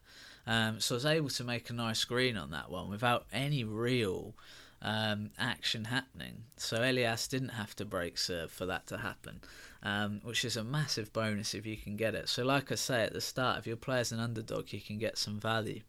Um, 0.46 0.80
so 0.80 0.94
I 0.94 0.96
was 0.96 1.06
able 1.06 1.28
to 1.30 1.44
make 1.44 1.70
a 1.70 1.72
nice 1.72 2.04
green 2.04 2.36
on 2.36 2.50
that 2.50 2.70
one 2.70 2.90
without 2.90 3.26
any 3.32 3.64
real 3.64 4.34
um, 4.82 5.30
action 5.38 5.84
happening. 5.84 6.44
So 6.56 6.82
Elias 6.82 7.26
didn't 7.26 7.50
have 7.50 7.74
to 7.76 7.84
break 7.84 8.18
serve 8.18 8.52
for 8.52 8.66
that 8.66 8.86
to 8.88 8.98
happen, 8.98 9.40
um, 9.82 10.20
which 10.22 10.44
is 10.44 10.56
a 10.56 10.62
massive 10.62 11.12
bonus 11.12 11.54
if 11.54 11.64
you 11.64 11.76
can 11.76 11.96
get 11.96 12.14
it. 12.14 12.28
So, 12.28 12.44
like 12.44 12.70
I 12.70 12.74
say 12.74 13.02
at 13.02 13.14
the 13.14 13.20
start, 13.20 13.58
if 13.58 13.66
your 13.66 13.76
player's 13.76 14.12
an 14.12 14.20
underdog, 14.20 14.72
you 14.72 14.80
can 14.80 14.98
get 14.98 15.16
some 15.16 15.40
value. 15.40 15.80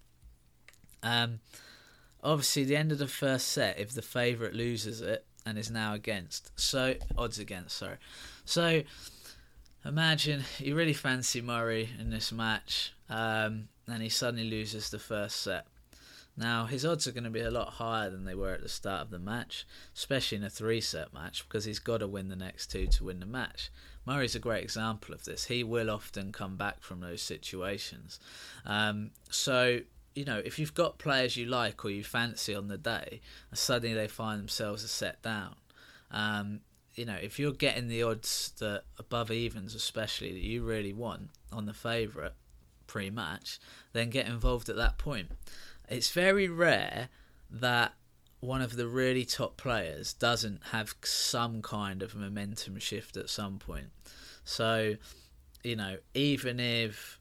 Um, 1.03 1.39
obviously, 2.23 2.63
the 2.63 2.77
end 2.77 2.93
of 2.93 2.97
the 2.97 3.07
first 3.07 3.49
set, 3.49 3.77
if 3.77 3.91
the 3.91 4.01
favourite 4.01 4.53
loses 4.53 5.01
it 5.01 5.25
and 5.45 5.57
is 5.57 5.69
now 5.69 5.93
against, 5.93 6.57
so 6.59 6.95
odds 7.17 7.37
against, 7.37 7.77
sorry. 7.77 7.97
So, 8.45 8.83
imagine 9.85 10.43
you 10.57 10.75
really 10.75 10.93
fancy 10.93 11.41
Murray 11.41 11.89
in 11.99 12.09
this 12.09 12.31
match, 12.31 12.93
um, 13.09 13.69
and 13.87 14.01
he 14.01 14.09
suddenly 14.09 14.49
loses 14.49 14.89
the 14.89 14.99
first 14.99 15.41
set. 15.41 15.67
Now, 16.37 16.65
his 16.65 16.85
odds 16.85 17.07
are 17.07 17.13
going 17.13 17.23
to 17.23 17.29
be 17.29 17.39
a 17.39 17.51
lot 17.51 17.73
higher 17.73 18.09
than 18.09 18.25
they 18.25 18.35
were 18.35 18.53
at 18.53 18.61
the 18.61 18.67
start 18.67 19.01
of 19.01 19.09
the 19.09 19.19
match, 19.19 19.65
especially 19.95 20.37
in 20.37 20.43
a 20.43 20.49
three 20.49 20.81
set 20.81 21.13
match, 21.13 21.47
because 21.47 21.63
he's 21.63 21.79
got 21.79 21.99
to 21.99 22.07
win 22.07 22.27
the 22.27 22.35
next 22.35 22.67
two 22.67 22.87
to 22.87 23.05
win 23.05 23.21
the 23.21 23.25
match. 23.25 23.71
Murray's 24.05 24.35
a 24.35 24.39
great 24.39 24.63
example 24.63 25.13
of 25.13 25.23
this. 25.23 25.45
He 25.45 25.63
will 25.63 25.89
often 25.89 26.31
come 26.31 26.57
back 26.57 26.83
from 26.83 26.99
those 26.99 27.21
situations. 27.21 28.19
Um, 28.65 29.11
so, 29.29 29.79
you 30.13 30.25
know, 30.25 30.41
if 30.43 30.59
you've 30.59 30.73
got 30.73 30.99
players 30.99 31.37
you 31.37 31.45
like 31.45 31.85
or 31.85 31.89
you 31.89 32.03
fancy 32.03 32.53
on 32.53 32.67
the 32.67 32.77
day, 32.77 33.21
and 33.49 33.57
suddenly 33.57 33.95
they 33.95 34.09
find 34.09 34.39
themselves 34.39 34.83
a 34.83 34.89
set 34.89 35.21
down, 35.21 35.55
um, 36.11 36.59
you 36.95 37.05
know, 37.05 37.17
if 37.21 37.39
you're 37.39 37.51
getting 37.51 37.87
the 37.87 38.03
odds 38.03 38.53
that 38.59 38.83
above 38.97 39.31
evens, 39.31 39.75
especially 39.75 40.31
that 40.31 40.41
you 40.41 40.63
really 40.63 40.93
want 40.93 41.29
on 41.51 41.65
the 41.65 41.73
favourite 41.73 42.33
pre 42.87 43.09
match, 43.09 43.59
then 43.93 44.09
get 44.09 44.27
involved 44.27 44.69
at 44.69 44.75
that 44.77 44.97
point 44.97 45.29
it's 45.89 46.11
very 46.11 46.47
rare 46.47 47.09
that 47.49 47.93
one 48.39 48.61
of 48.61 48.75
the 48.75 48.87
really 48.87 49.25
top 49.25 49.57
players 49.57 50.13
doesn't 50.13 50.61
have 50.71 50.95
some 51.03 51.61
kind 51.61 52.01
of 52.01 52.15
momentum 52.15 52.79
shift 52.79 53.17
at 53.17 53.29
some 53.29 53.57
point. 53.57 53.87
So, 54.43 54.95
you 55.63 55.75
know, 55.75 55.97
even 56.13 56.59
if 56.59 57.19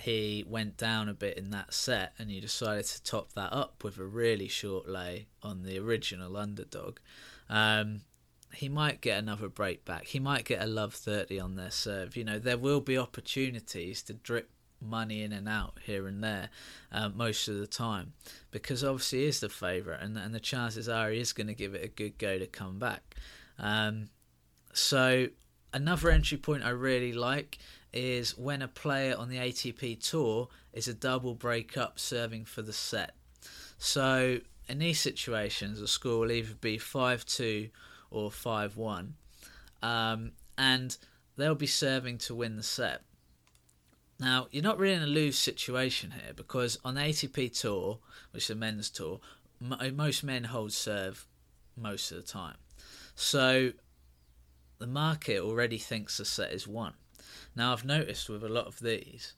he 0.00 0.44
went 0.48 0.76
down 0.76 1.08
a 1.08 1.14
bit 1.14 1.36
in 1.36 1.50
that 1.50 1.74
set 1.74 2.14
and 2.18 2.30
you 2.30 2.40
decided 2.40 2.86
to 2.86 3.02
top 3.02 3.32
that 3.34 3.52
up 3.52 3.84
with 3.84 3.98
a 3.98 4.04
really 4.04 4.48
short 4.48 4.88
lay 4.88 5.26
on 5.42 5.62
the 5.62 5.78
original 5.78 6.36
underdog, 6.36 6.98
um, 7.48 8.00
he 8.54 8.68
might 8.68 9.00
get 9.00 9.18
another 9.18 9.48
break 9.48 9.84
back. 9.84 10.06
He 10.06 10.18
might 10.18 10.44
get 10.44 10.62
a 10.62 10.66
love 10.66 10.94
30 10.94 11.38
on 11.40 11.56
their 11.56 11.70
serve. 11.70 12.16
You 12.16 12.24
know, 12.24 12.38
there 12.38 12.58
will 12.58 12.80
be 12.80 12.98
opportunities 12.98 14.02
to 14.04 14.14
drip 14.14 14.50
money 14.80 15.22
in 15.22 15.32
and 15.32 15.48
out 15.48 15.78
here 15.84 16.06
and 16.06 16.24
there 16.24 16.48
uh, 16.90 17.08
most 17.10 17.48
of 17.48 17.58
the 17.58 17.66
time 17.66 18.12
because 18.50 18.82
obviously 18.82 19.20
he 19.20 19.26
is 19.26 19.40
the 19.40 19.48
favourite 19.48 20.00
and, 20.00 20.16
and 20.16 20.34
the 20.34 20.40
chances 20.40 20.88
are 20.88 21.10
he 21.10 21.20
is 21.20 21.32
going 21.32 21.46
to 21.46 21.54
give 21.54 21.74
it 21.74 21.84
a 21.84 21.88
good 21.88 22.16
go 22.18 22.38
to 22.38 22.46
come 22.46 22.78
back. 22.78 23.14
Um, 23.58 24.08
so 24.72 25.28
another 25.72 26.10
entry 26.10 26.38
point 26.38 26.64
I 26.64 26.70
really 26.70 27.12
like 27.12 27.58
is 27.92 28.38
when 28.38 28.62
a 28.62 28.68
player 28.68 29.16
on 29.16 29.28
the 29.28 29.36
ATP 29.36 30.08
tour 30.08 30.48
is 30.72 30.88
a 30.88 30.94
double 30.94 31.34
breakup 31.34 31.98
serving 31.98 32.44
for 32.44 32.62
the 32.62 32.72
set. 32.72 33.14
So 33.78 34.38
in 34.68 34.78
these 34.78 35.00
situations, 35.00 35.80
the 35.80 35.88
score 35.88 36.20
will 36.20 36.32
either 36.32 36.54
be 36.54 36.78
5 36.78 37.26
2 37.26 37.68
or 38.10 38.30
5 38.30 38.76
1, 38.76 39.14
um, 39.82 40.32
and 40.58 40.96
they'll 41.36 41.54
be 41.54 41.66
serving 41.66 42.18
to 42.18 42.34
win 42.34 42.56
the 42.56 42.62
set. 42.62 43.02
Now, 44.18 44.48
you're 44.50 44.62
not 44.62 44.78
really 44.78 44.94
in 44.94 45.02
a 45.02 45.06
lose 45.06 45.38
situation 45.38 46.10
here 46.10 46.34
because 46.34 46.78
on 46.84 46.94
the 46.94 47.00
ATP 47.00 47.58
Tour, 47.58 47.98
which 48.32 48.44
is 48.44 48.50
a 48.50 48.54
men's 48.54 48.90
tour, 48.90 49.20
most 49.60 50.22
men 50.22 50.44
hold 50.44 50.72
serve 50.72 51.26
most 51.76 52.10
of 52.10 52.18
the 52.18 52.22
time. 52.22 52.56
So 53.14 53.72
the 54.78 54.86
market 54.86 55.40
already 55.40 55.78
thinks 55.78 56.18
the 56.18 56.24
set 56.24 56.52
is 56.52 56.66
won. 56.66 56.94
Now, 57.56 57.72
I've 57.72 57.84
noticed 57.84 58.28
with 58.28 58.44
a 58.44 58.48
lot 58.48 58.66
of 58.66 58.80
these, 58.80 59.34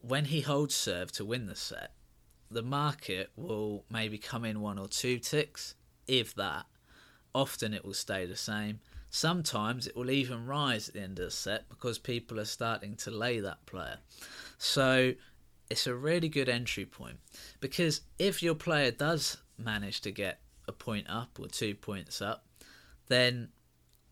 when 0.00 0.26
he 0.26 0.40
holds 0.40 0.74
serve 0.74 1.12
to 1.12 1.24
win 1.24 1.46
the 1.46 1.56
set, 1.56 1.92
the 2.50 2.62
market 2.62 3.30
will 3.36 3.84
maybe 3.90 4.18
come 4.18 4.44
in 4.44 4.60
one 4.60 4.78
or 4.78 4.88
two 4.88 5.18
ticks, 5.18 5.74
if 6.06 6.34
that. 6.34 6.66
Often 7.36 7.74
it 7.74 7.84
will 7.84 7.92
stay 7.92 8.24
the 8.24 8.34
same. 8.34 8.80
Sometimes 9.10 9.86
it 9.86 9.94
will 9.94 10.10
even 10.10 10.46
rise 10.46 10.88
at 10.88 10.94
the 10.94 11.02
end 11.02 11.18
of 11.18 11.26
the 11.26 11.30
set 11.30 11.68
because 11.68 11.98
people 11.98 12.40
are 12.40 12.46
starting 12.46 12.96
to 12.96 13.10
lay 13.10 13.40
that 13.40 13.66
player. 13.66 13.98
So 14.56 15.12
it's 15.68 15.86
a 15.86 15.94
really 15.94 16.30
good 16.30 16.48
entry 16.48 16.86
point 16.86 17.18
because 17.60 18.00
if 18.18 18.42
your 18.42 18.54
player 18.54 18.90
does 18.90 19.36
manage 19.58 20.00
to 20.00 20.10
get 20.10 20.40
a 20.66 20.72
point 20.72 21.10
up 21.10 21.38
or 21.38 21.46
two 21.46 21.74
points 21.74 22.22
up, 22.22 22.46
then 23.08 23.50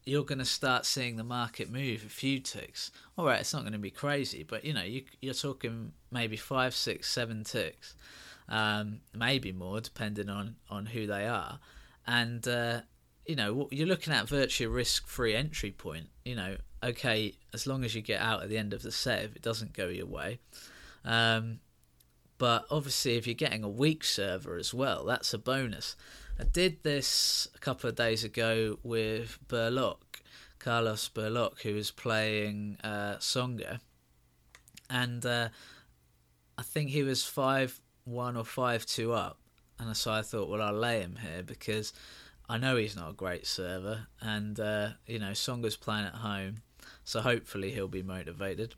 you're 0.05 0.25
going 0.25 0.39
to 0.39 0.45
start 0.45 0.85
seeing 0.85 1.17
the 1.17 1.25
market 1.25 1.73
move 1.73 2.05
a 2.05 2.11
few 2.11 2.41
ticks. 2.41 2.91
All 3.17 3.25
right, 3.25 3.41
it's 3.41 3.55
not 3.55 3.63
going 3.63 3.73
to 3.73 3.79
be 3.79 3.91
crazy, 3.91 4.43
but 4.43 4.67
you 4.67 4.75
know 4.75 4.83
you, 4.83 5.05
are 5.31 5.33
talking 5.33 5.93
maybe 6.11 6.37
five, 6.37 6.75
six, 6.75 7.11
seven 7.11 7.43
ticks, 7.43 7.95
um, 8.51 9.01
maybe 9.15 9.51
more 9.51 9.81
depending 9.81 10.29
on 10.29 10.57
on 10.69 10.85
who 10.85 11.07
they 11.07 11.27
are, 11.27 11.59
and 12.07 12.47
uh, 12.47 12.83
you 13.27 13.37
know, 13.37 13.69
you're 13.71 13.87
looking 13.87 14.13
at 14.13 14.29
virtually 14.29 14.67
risk-free 14.67 15.35
entry 15.35 15.71
point. 15.71 16.09
You 16.25 16.37
know, 16.37 16.57
okay, 16.83 17.35
as 17.53 17.67
long 17.67 17.85
as 17.85 17.95
you 17.95 18.03
get 18.03 18.21
out 18.21 18.43
at 18.43 18.49
the 18.49 18.59
end 18.59 18.73
of 18.73 18.83
the 18.83 18.93
set, 18.93 19.25
if 19.25 19.37
it 19.37 19.43
doesn't 19.43 19.73
go 19.73 19.89
your 19.89 20.07
way. 20.07 20.39
Um, 21.05 21.61
but 22.39 22.67
obviously, 22.71 23.17
if 23.17 23.27
you're 23.27 23.35
getting 23.35 23.63
a 23.63 23.69
weak 23.69 24.05
server 24.05 24.57
as 24.57 24.75
well, 24.75 25.05
that's 25.05 25.33
a 25.33 25.39
bonus. 25.39 25.97
I 26.39 26.45
did 26.45 26.83
this 26.83 27.49
a 27.55 27.59
couple 27.59 27.89
of 27.89 27.95
days 27.95 28.25
ago 28.25 28.79
with 28.83 29.39
Berlocq, 29.49 30.21
Carlos 30.59 31.09
Berlocq, 31.09 31.61
who 31.63 31.75
was 31.75 31.91
playing 31.91 32.77
uh, 32.83 33.17
Tsonga, 33.19 33.81
and 34.91 35.25
uh, 35.25 35.49
I 36.59 36.63
think 36.63 36.91
he 36.91 37.03
was 37.03 37.25
five 37.25 37.81
one 38.05 38.37
or 38.37 38.45
five 38.45 38.85
two 38.85 39.13
up, 39.13 39.39
and 39.79 39.97
so 39.97 40.13
I 40.13 40.23
thought, 40.23 40.51
well, 40.51 40.61
I'll 40.61 40.75
lay 40.75 41.01
him 41.01 41.19
here 41.23 41.45
because 41.45 41.93
I 42.49 42.59
know 42.59 42.77
he's 42.77 42.97
not 42.97 43.11
a 43.11 43.15
great 43.15 43.47
server, 43.47 44.07
and 44.21 44.59
uh, 44.61 44.91
you 45.07 45.19
know 45.19 45.31
Tsonga's 45.31 45.77
playing 45.77 46.07
at 46.07 46.17
home, 46.17 46.57
so 47.05 47.21
hopefully 47.21 47.71
he'll 47.71 47.89
be 47.89 48.03
motivated. 48.03 48.75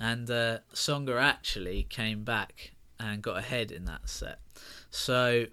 And 0.00 0.28
uh, 0.30 0.58
Tsonga 0.72 1.20
actually 1.20 1.84
came 1.84 2.24
back 2.24 2.72
and 2.98 3.22
got 3.22 3.36
ahead 3.36 3.70
in 3.70 3.84
that 3.84 4.08
set, 4.08 4.40
so 4.90 5.46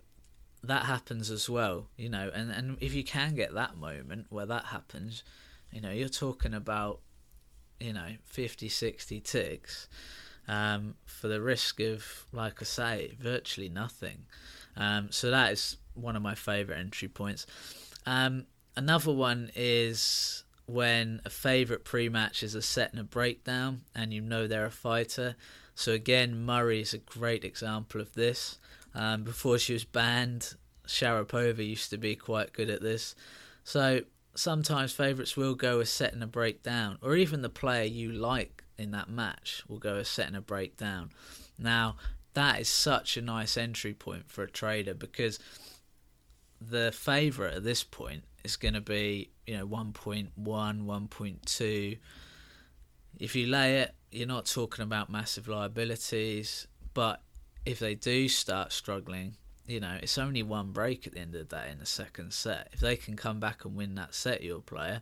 that 0.63 0.85
happens 0.85 1.29
as 1.29 1.49
well, 1.49 1.87
you 1.97 2.09
know. 2.09 2.31
And 2.33 2.51
and 2.51 2.77
if 2.79 2.93
you 2.93 3.03
can 3.03 3.35
get 3.35 3.53
that 3.53 3.77
moment 3.77 4.27
where 4.29 4.45
that 4.45 4.65
happens, 4.65 5.23
you 5.71 5.81
know, 5.81 5.91
you're 5.91 6.09
talking 6.09 6.53
about 6.53 7.01
you 7.79 7.93
know 7.93 8.15
50, 8.25 8.69
60 8.69 9.19
ticks 9.19 9.87
um, 10.47 10.95
for 11.05 11.27
the 11.27 11.41
risk 11.41 11.79
of, 11.79 12.25
like 12.31 12.61
I 12.61 12.65
say, 12.65 13.17
virtually 13.19 13.69
nothing. 13.69 14.25
Um, 14.75 15.11
so 15.11 15.31
that 15.31 15.51
is 15.51 15.77
one 15.93 16.15
of 16.15 16.21
my 16.21 16.35
favourite 16.35 16.79
entry 16.79 17.07
points. 17.07 17.45
Um, 18.05 18.45
another 18.75 19.11
one 19.11 19.51
is 19.55 20.43
when 20.65 21.21
a 21.25 21.29
favourite 21.29 21.83
pre-match 21.83 22.43
is 22.43 22.55
a 22.55 22.61
set 22.61 22.91
and 22.91 22.99
a 22.99 23.03
breakdown, 23.03 23.81
and 23.93 24.13
you 24.13 24.21
know 24.21 24.47
they're 24.47 24.65
a 24.65 24.71
fighter. 24.71 25.35
So 25.75 25.91
again, 25.91 26.45
Murray 26.45 26.81
is 26.81 26.93
a 26.93 26.99
great 26.99 27.43
example 27.43 28.01
of 28.01 28.13
this. 28.13 28.59
Um, 28.93 29.23
before 29.23 29.57
she 29.57 29.73
was 29.73 29.83
banned, 29.83 30.55
Sharapova 30.87 31.65
used 31.65 31.89
to 31.91 31.97
be 31.97 32.15
quite 32.15 32.53
good 32.53 32.69
at 32.69 32.81
this. 32.81 33.15
So 33.63 34.01
sometimes 34.35 34.93
favourites 34.93 35.37
will 35.37 35.55
go 35.55 35.79
a 35.79 35.85
set 35.85 36.13
and 36.13 36.23
a 36.23 36.27
breakdown, 36.27 36.97
or 37.01 37.15
even 37.15 37.41
the 37.41 37.49
player 37.49 37.83
you 37.83 38.11
like 38.11 38.63
in 38.77 38.91
that 38.91 39.09
match 39.09 39.63
will 39.67 39.79
go 39.79 39.95
a 39.97 40.05
set 40.05 40.27
and 40.27 40.37
a 40.37 40.41
breakdown. 40.41 41.11
Now, 41.57 41.97
that 42.33 42.61
is 42.61 42.69
such 42.69 43.17
a 43.17 43.21
nice 43.21 43.57
entry 43.57 43.93
point 43.93 44.31
for 44.31 44.43
a 44.43 44.49
trader 44.49 44.93
because 44.93 45.37
the 46.61 46.91
favourite 46.91 47.55
at 47.55 47.63
this 47.63 47.83
point 47.83 48.23
is 48.43 48.55
going 48.55 48.75
to 48.75 48.81
be 48.81 49.31
you 49.47 49.57
know 49.57 49.67
1.1 49.67 50.29
1.2 50.37 51.97
if 53.19 53.35
you 53.35 53.47
lay 53.47 53.79
it 53.79 53.95
you're 54.11 54.27
not 54.27 54.45
talking 54.45 54.83
about 54.83 55.09
massive 55.09 55.47
liabilities 55.47 56.67
but 56.93 57.21
if 57.65 57.79
they 57.79 57.95
do 57.95 58.27
start 58.27 58.71
struggling 58.71 59.35
you 59.67 59.79
know 59.79 59.97
it's 60.01 60.17
only 60.17 60.43
one 60.43 60.71
break 60.71 61.07
at 61.07 61.13
the 61.13 61.19
end 61.19 61.33
of 61.35 61.49
the 61.49 61.55
day 61.55 61.69
in 61.71 61.79
the 61.79 61.85
second 61.85 62.33
set. 62.33 62.69
If 62.73 62.79
they 62.79 62.95
can 62.95 63.15
come 63.15 63.39
back 63.39 63.65
and 63.65 63.75
win 63.75 63.95
that 63.95 64.13
set 64.13 64.43
your 64.43 64.59
player 64.59 65.01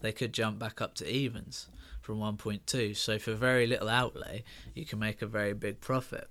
they 0.00 0.12
could 0.12 0.32
jump 0.32 0.58
back 0.58 0.80
up 0.80 0.94
to 0.94 1.08
evens 1.08 1.68
from 2.00 2.18
1.2 2.18 2.96
so 2.96 3.18
for 3.18 3.34
very 3.34 3.66
little 3.66 3.88
outlay 3.88 4.42
you 4.74 4.84
can 4.84 4.98
make 4.98 5.22
a 5.22 5.26
very 5.26 5.54
big 5.54 5.80
profit 5.80 6.28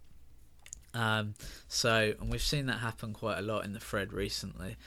um, 0.96 1.34
so, 1.68 2.14
and 2.20 2.32
we've 2.32 2.42
seen 2.42 2.68
that 2.68 2.80
happen 2.80 3.14
quite 3.14 3.38
a 3.38 3.42
lot 3.42 3.66
in 3.66 3.74
the 3.74 3.80
thread 3.80 4.14
recently. 4.14 4.78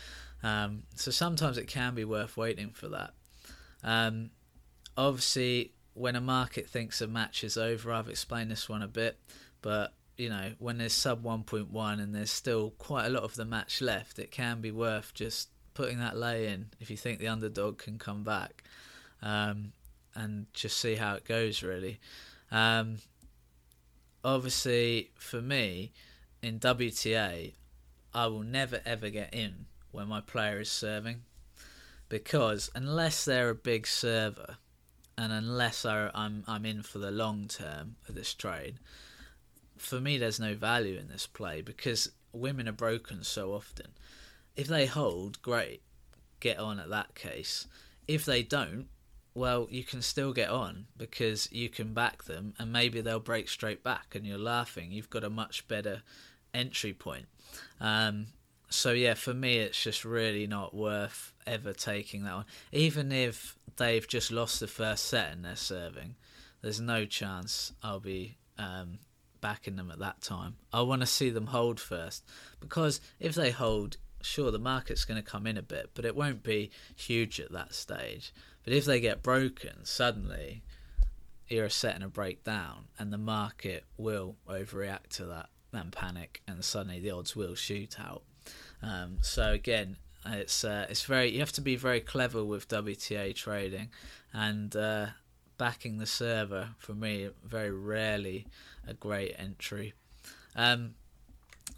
Um, 0.42 0.84
so 0.94 1.10
sometimes 1.10 1.58
it 1.58 1.66
can 1.66 1.94
be 1.94 2.04
worth 2.04 2.36
waiting 2.36 2.70
for 2.70 2.88
that. 2.88 3.12
Um, 3.84 4.30
obviously, 4.96 5.72
when 5.92 6.16
a 6.16 6.20
market 6.20 6.68
thinks 6.68 7.02
a 7.02 7.06
match 7.06 7.44
is 7.44 7.58
over, 7.58 7.92
I've 7.92 8.08
explained 8.08 8.50
this 8.50 8.68
one 8.68 8.82
a 8.82 8.88
bit, 8.88 9.18
but 9.60 9.92
you 10.16 10.30
know, 10.30 10.52
when 10.58 10.78
there's 10.78 10.94
sub 10.94 11.22
1.1 11.22 12.00
and 12.00 12.14
there's 12.14 12.30
still 12.30 12.70
quite 12.78 13.06
a 13.06 13.10
lot 13.10 13.22
of 13.22 13.34
the 13.34 13.44
match 13.44 13.80
left, 13.80 14.18
it 14.18 14.30
can 14.30 14.60
be 14.60 14.72
worth 14.72 15.12
just 15.14 15.50
putting 15.74 15.98
that 15.98 16.16
lay 16.16 16.48
in 16.48 16.66
if 16.80 16.90
you 16.90 16.96
think 16.96 17.20
the 17.20 17.28
underdog 17.28 17.78
can 17.78 17.98
come 17.98 18.24
back 18.24 18.64
um, 19.22 19.72
and 20.14 20.46
just 20.54 20.78
see 20.78 20.96
how 20.96 21.14
it 21.14 21.24
goes, 21.24 21.62
really. 21.62 22.00
Um, 22.50 22.96
obviously, 24.24 25.10
for 25.16 25.40
me, 25.40 25.92
in 26.42 26.58
WTA, 26.58 27.54
I 28.14 28.26
will 28.26 28.42
never 28.42 28.80
ever 28.84 29.10
get 29.10 29.34
in 29.34 29.66
when 29.90 30.08
my 30.08 30.20
player 30.20 30.60
is 30.60 30.70
serving 30.70 31.22
because 32.08 32.70
unless 32.74 33.24
they're 33.24 33.50
a 33.50 33.54
big 33.54 33.86
server 33.86 34.56
and 35.16 35.32
unless 35.32 35.84
I, 35.84 36.10
I'm 36.14 36.44
I'm 36.46 36.64
in 36.64 36.82
for 36.82 36.98
the 36.98 37.10
long 37.10 37.48
term 37.48 37.96
of 38.08 38.14
this 38.14 38.34
trade, 38.34 38.78
for 39.76 40.00
me 40.00 40.16
there's 40.16 40.40
no 40.40 40.54
value 40.54 40.98
in 40.98 41.08
this 41.08 41.26
play 41.26 41.60
because 41.60 42.12
women 42.32 42.68
are 42.68 42.72
broken 42.72 43.24
so 43.24 43.52
often. 43.52 43.88
If 44.56 44.66
they 44.66 44.86
hold, 44.86 45.40
great, 45.42 45.82
get 46.40 46.58
on 46.58 46.78
at 46.80 46.90
that 46.90 47.14
case. 47.14 47.66
If 48.06 48.24
they 48.24 48.42
don't, 48.42 48.86
well, 49.38 49.68
you 49.70 49.84
can 49.84 50.02
still 50.02 50.32
get 50.32 50.50
on 50.50 50.86
because 50.96 51.50
you 51.52 51.68
can 51.68 51.94
back 51.94 52.24
them 52.24 52.54
and 52.58 52.72
maybe 52.72 53.00
they'll 53.00 53.20
break 53.20 53.48
straight 53.48 53.82
back 53.82 54.14
and 54.14 54.26
you're 54.26 54.38
laughing. 54.38 54.92
You've 54.92 55.10
got 55.10 55.24
a 55.24 55.30
much 55.30 55.66
better 55.68 56.02
entry 56.52 56.92
point. 56.92 57.26
Um, 57.80 58.26
so 58.70 58.92
yeah, 58.92 59.14
for 59.14 59.32
me, 59.32 59.58
it's 59.58 59.82
just 59.82 60.04
really 60.04 60.46
not 60.46 60.74
worth 60.74 61.32
ever 61.46 61.72
taking 61.72 62.24
that 62.24 62.34
one. 62.34 62.44
Even 62.72 63.12
if 63.12 63.56
they've 63.76 64.06
just 64.06 64.30
lost 64.30 64.60
the 64.60 64.66
first 64.66 65.06
set 65.06 65.32
and 65.32 65.44
they're 65.44 65.56
serving, 65.56 66.16
there's 66.60 66.80
no 66.80 67.04
chance 67.04 67.72
I'll 67.82 68.00
be 68.00 68.36
um, 68.58 68.98
backing 69.40 69.76
them 69.76 69.90
at 69.90 70.00
that 70.00 70.20
time. 70.20 70.56
I 70.72 70.82
want 70.82 71.02
to 71.02 71.06
see 71.06 71.30
them 71.30 71.46
hold 71.46 71.80
first 71.80 72.24
because 72.60 73.00
if 73.20 73.34
they 73.34 73.50
hold, 73.50 73.96
sure 74.20 74.50
the 74.50 74.58
market's 74.58 75.04
going 75.04 75.22
to 75.22 75.28
come 75.28 75.46
in 75.46 75.56
a 75.56 75.62
bit, 75.62 75.90
but 75.94 76.04
it 76.04 76.16
won't 76.16 76.42
be 76.42 76.70
huge 76.94 77.40
at 77.40 77.52
that 77.52 77.74
stage. 77.74 78.32
But 78.68 78.76
if 78.76 78.84
they 78.84 79.00
get 79.00 79.22
broken 79.22 79.86
suddenly, 79.86 80.62
you're 81.48 81.64
a 81.64 81.70
set 81.70 81.94
and 81.94 82.04
a 82.04 82.08
breakdown, 82.08 82.88
and 82.98 83.10
the 83.10 83.16
market 83.16 83.86
will 83.96 84.36
overreact 84.46 85.08
to 85.12 85.24
that 85.24 85.48
and 85.72 85.90
panic, 85.90 86.42
and 86.46 86.62
suddenly 86.62 87.00
the 87.00 87.10
odds 87.10 87.34
will 87.34 87.54
shoot 87.54 87.98
out. 87.98 88.24
Um, 88.82 89.20
so 89.22 89.52
again, 89.52 89.96
it's 90.26 90.64
uh, 90.64 90.84
it's 90.90 91.04
very 91.04 91.30
you 91.30 91.38
have 91.38 91.52
to 91.52 91.62
be 91.62 91.76
very 91.76 92.00
clever 92.00 92.44
with 92.44 92.68
WTA 92.68 93.34
trading, 93.34 93.88
and 94.34 94.76
uh, 94.76 95.06
backing 95.56 95.96
the 95.96 96.04
server 96.04 96.74
for 96.76 96.92
me 96.92 97.30
very 97.42 97.70
rarely 97.70 98.48
a 98.86 98.92
great 98.92 99.34
entry. 99.38 99.94
Um, 100.54 100.90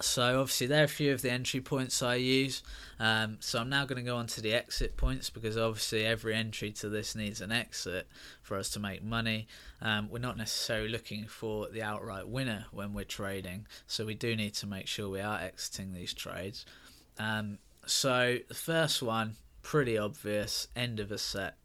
so 0.02 0.40
obviously 0.40 0.66
there 0.66 0.82
are 0.82 0.84
a 0.84 0.88
few 0.88 1.12
of 1.12 1.22
the 1.22 1.30
entry 1.30 1.60
points 1.60 2.02
I 2.02 2.16
use. 2.16 2.62
Um, 2.98 3.38
so 3.40 3.60
I'm 3.60 3.68
now 3.68 3.84
going 3.86 4.02
to 4.02 4.08
go 4.08 4.16
on 4.16 4.26
to 4.28 4.40
the 4.40 4.54
exit 4.54 4.96
points 4.96 5.30
because 5.30 5.56
obviously 5.56 6.04
every 6.04 6.34
entry 6.34 6.70
to 6.72 6.88
this 6.88 7.14
needs 7.14 7.40
an 7.40 7.52
exit 7.52 8.06
for 8.42 8.56
us 8.56 8.70
to 8.70 8.80
make 8.80 9.02
money. 9.02 9.46
Um, 9.80 10.08
we're 10.10 10.18
not 10.18 10.36
necessarily 10.36 10.88
looking 10.88 11.26
for 11.26 11.68
the 11.68 11.82
outright 11.82 12.28
winner 12.28 12.66
when 12.72 12.92
we're 12.92 13.04
trading, 13.04 13.66
so 13.86 14.04
we 14.04 14.14
do 14.14 14.36
need 14.36 14.54
to 14.54 14.66
make 14.66 14.86
sure 14.86 15.08
we 15.08 15.20
are 15.20 15.40
exiting 15.40 15.92
these 15.92 16.12
trades. 16.12 16.66
Um, 17.18 17.58
so 17.86 18.38
the 18.48 18.54
first 18.54 19.02
one, 19.02 19.36
pretty 19.62 19.96
obvious, 19.96 20.68
end 20.76 21.00
of 21.00 21.10
a 21.10 21.18
set. 21.18 21.56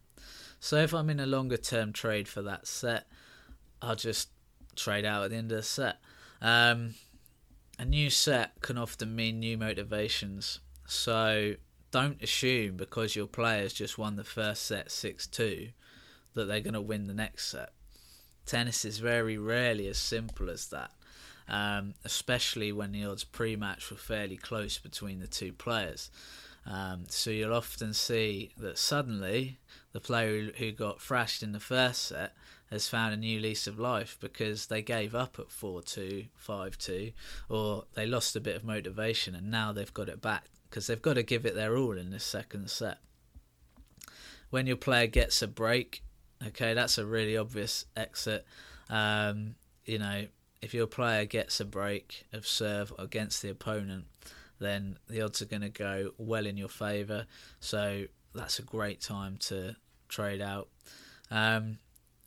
So 0.60 0.76
if 0.76 0.94
I'm 0.94 1.10
in 1.10 1.20
a 1.20 1.26
longer 1.26 1.56
term 1.56 1.92
trade 1.92 2.28
for 2.28 2.42
that 2.42 2.66
set, 2.66 3.06
I'll 3.82 3.96
just 3.96 4.30
trade 4.74 5.04
out 5.04 5.24
at 5.24 5.30
the 5.30 5.36
end 5.36 5.52
of 5.52 5.58
the 5.58 5.62
set. 5.62 5.98
A 7.78 7.84
new 7.84 8.08
set 8.08 8.60
can 8.62 8.78
often 8.78 9.14
mean 9.14 9.38
new 9.38 9.58
motivations. 9.58 10.60
So 10.86 11.54
don't 11.90 12.22
assume 12.22 12.76
because 12.76 13.16
your 13.16 13.26
players 13.26 13.72
just 13.72 13.98
won 13.98 14.16
the 14.16 14.24
first 14.24 14.64
set 14.64 14.90
6 14.90 15.26
2 15.26 15.68
that 16.34 16.44
they're 16.44 16.60
going 16.60 16.74
to 16.74 16.80
win 16.80 17.06
the 17.06 17.14
next 17.14 17.48
set. 17.48 17.70
Tennis 18.44 18.84
is 18.84 18.98
very 18.98 19.36
rarely 19.36 19.88
as 19.88 19.98
simple 19.98 20.48
as 20.48 20.68
that, 20.68 20.92
um, 21.48 21.94
especially 22.04 22.72
when 22.72 22.92
the 22.92 23.04
odds 23.04 23.24
pre 23.24 23.56
match 23.56 23.90
were 23.90 23.96
fairly 23.96 24.36
close 24.36 24.78
between 24.78 25.20
the 25.20 25.26
two 25.26 25.52
players. 25.52 26.10
Um, 26.64 27.04
so 27.08 27.30
you'll 27.30 27.54
often 27.54 27.94
see 27.94 28.52
that 28.58 28.78
suddenly 28.78 29.58
the 29.92 30.00
player 30.00 30.50
who 30.56 30.72
got 30.72 31.00
thrashed 31.00 31.42
in 31.42 31.52
the 31.52 31.60
first 31.60 32.02
set 32.04 32.34
has 32.70 32.88
found 32.88 33.14
a 33.14 33.16
new 33.16 33.38
lease 33.38 33.66
of 33.66 33.78
life 33.78 34.16
because 34.20 34.66
they 34.66 34.82
gave 34.82 35.14
up 35.14 35.38
at 35.38 35.50
4 35.50 35.82
2, 35.82 36.24
5 36.34 36.78
2, 36.78 37.12
or 37.48 37.84
they 37.94 38.06
lost 38.06 38.36
a 38.36 38.40
bit 38.40 38.56
of 38.56 38.64
motivation 38.64 39.34
and 39.34 39.50
now 39.50 39.72
they've 39.72 39.94
got 39.94 40.08
it 40.08 40.20
back 40.20 40.44
because 40.68 40.86
they've 40.86 41.02
got 41.02 41.14
to 41.14 41.22
give 41.22 41.46
it 41.46 41.54
their 41.54 41.76
all 41.76 41.96
in 41.96 42.10
this 42.10 42.24
second 42.24 42.70
set. 42.70 42.98
When 44.50 44.66
your 44.66 44.76
player 44.76 45.06
gets 45.06 45.42
a 45.42 45.48
break, 45.48 46.02
okay, 46.44 46.74
that's 46.74 46.98
a 46.98 47.06
really 47.06 47.36
obvious 47.36 47.84
exit. 47.96 48.46
Um, 48.90 49.54
you 49.84 49.98
know, 49.98 50.26
if 50.62 50.74
your 50.74 50.86
player 50.86 51.24
gets 51.24 51.60
a 51.60 51.64
break 51.64 52.24
of 52.32 52.46
serve 52.46 52.92
against 52.98 53.42
the 53.42 53.50
opponent, 53.50 54.06
then 54.58 54.98
the 55.08 55.20
odds 55.20 55.42
are 55.42 55.46
going 55.46 55.62
to 55.62 55.68
go 55.68 56.12
well 56.18 56.46
in 56.46 56.56
your 56.56 56.68
favour. 56.68 57.26
So 57.60 58.04
that's 58.34 58.58
a 58.58 58.62
great 58.62 59.00
time 59.00 59.36
to 59.38 59.76
trade 60.08 60.40
out. 60.40 60.68
Um, 61.30 61.78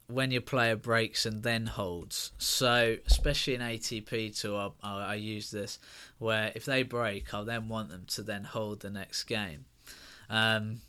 when 0.09 0.31
your 0.31 0.41
player 0.41 0.75
breaks 0.75 1.25
and 1.25 1.43
then 1.43 1.67
holds. 1.67 2.31
So, 2.39 2.97
especially 3.05 3.53
in 3.53 3.61
ATP 3.61 4.39
tour, 4.39 4.73
I, 4.81 5.11
I, 5.11 5.15
use 5.15 5.51
this 5.51 5.77
where 6.17 6.51
if 6.55 6.65
they 6.65 6.81
break, 6.81 7.31
I'll 7.31 7.45
then 7.45 7.67
want 7.67 7.89
them 7.89 8.05
to 8.07 8.23
then 8.23 8.43
hold 8.43 8.79
the 8.79 8.89
next 8.89 9.25
game. 9.25 9.65
Um, 10.27 10.81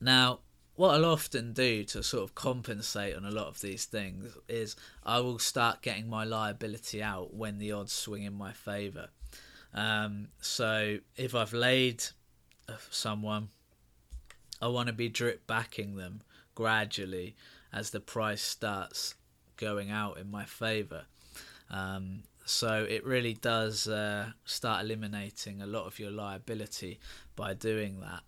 now, 0.00 0.40
what 0.74 0.94
I'll 0.94 1.04
often 1.04 1.52
do 1.52 1.84
to 1.84 2.02
sort 2.02 2.24
of 2.24 2.34
compensate 2.34 3.14
on 3.14 3.24
a 3.24 3.30
lot 3.30 3.46
of 3.46 3.60
these 3.60 3.84
things 3.84 4.36
is 4.48 4.74
I 5.04 5.20
will 5.20 5.38
start 5.38 5.80
getting 5.80 6.10
my 6.10 6.24
liability 6.24 7.00
out 7.00 7.32
when 7.32 7.58
the 7.58 7.70
odds 7.70 7.92
swing 7.92 8.24
in 8.24 8.34
my 8.34 8.52
favour. 8.52 9.10
Um, 9.72 10.28
so, 10.40 10.98
if 11.16 11.36
I've 11.36 11.52
laid 11.52 12.02
someone, 12.90 13.50
I 14.60 14.66
want 14.66 14.88
to 14.88 14.92
be 14.92 15.08
drip 15.08 15.46
backing 15.46 15.94
them 15.94 16.22
gradually 16.56 17.36
as 17.72 17.90
the 17.90 18.00
price 18.00 18.42
starts 18.42 19.14
going 19.56 19.90
out 19.90 20.18
in 20.18 20.30
my 20.30 20.44
favour. 20.44 21.04
Um, 21.70 22.24
so 22.44 22.86
it 22.88 23.04
really 23.04 23.34
does 23.34 23.88
uh, 23.88 24.30
start 24.44 24.84
eliminating 24.84 25.62
a 25.62 25.66
lot 25.66 25.86
of 25.86 25.98
your 25.98 26.10
liability 26.10 26.98
by 27.36 27.54
doing 27.54 28.00
that. 28.00 28.22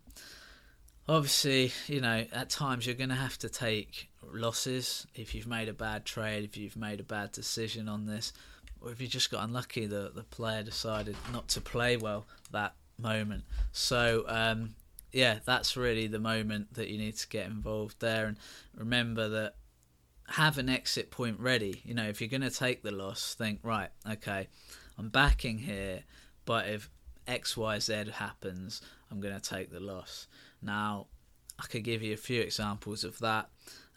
Obviously, 1.07 1.71
you 1.87 2.01
know, 2.01 2.25
at 2.31 2.49
times 2.49 2.85
you're 2.85 2.95
going 2.95 3.09
to 3.09 3.15
have 3.15 3.37
to 3.39 3.49
take 3.49 4.09
losses 4.23 5.05
if 5.13 5.35
you've 5.35 5.47
made 5.47 5.69
a 5.69 5.73
bad 5.73 6.05
trade, 6.05 6.43
if 6.43 6.57
you've 6.57 6.77
made 6.77 6.99
a 6.99 7.03
bad 7.03 7.31
decision 7.31 7.87
on 7.87 8.05
this, 8.05 8.33
or 8.81 8.91
if 8.91 8.99
you 8.99 9.07
just 9.07 9.29
got 9.29 9.43
unlucky 9.43 9.85
that 9.85 10.15
the 10.15 10.23
player 10.23 10.63
decided 10.63 11.15
not 11.31 11.47
to 11.49 11.61
play 11.61 11.97
well 11.97 12.25
that 12.51 12.73
moment. 12.97 13.43
So 13.71 14.25
um, 14.27 14.75
yeah, 15.15 15.39
that's 15.45 15.77
really 15.77 16.07
the 16.07 16.19
moment 16.19 16.73
that 16.73 16.89
you 16.89 16.97
need 16.97 17.15
to 17.15 17.27
get 17.29 17.45
involved 17.45 18.01
there. 18.01 18.25
And 18.25 18.37
remember 18.75 19.29
that 19.29 19.55
have 20.27 20.57
an 20.57 20.67
exit 20.67 21.09
point 21.09 21.39
ready. 21.39 21.81
You 21.85 21.93
know, 21.93 22.03
if 22.03 22.19
you're 22.19 22.29
going 22.29 22.41
to 22.41 22.49
take 22.49 22.83
the 22.83 22.91
loss, 22.91 23.33
think, 23.33 23.61
right, 23.63 23.91
okay, 24.11 24.49
I'm 24.99 25.07
backing 25.07 25.59
here, 25.59 26.03
but 26.43 26.67
if 26.67 26.89
XYZ 27.29 28.11
happens, 28.11 28.81
I'm 29.09 29.21
going 29.21 29.33
to 29.33 29.39
take 29.39 29.71
the 29.71 29.79
loss. 29.79 30.27
Now, 30.61 31.07
I 31.57 31.65
could 31.67 31.85
give 31.85 32.03
you 32.03 32.13
a 32.13 32.17
few 32.17 32.41
examples 32.41 33.05
of 33.05 33.17
that. 33.19 33.47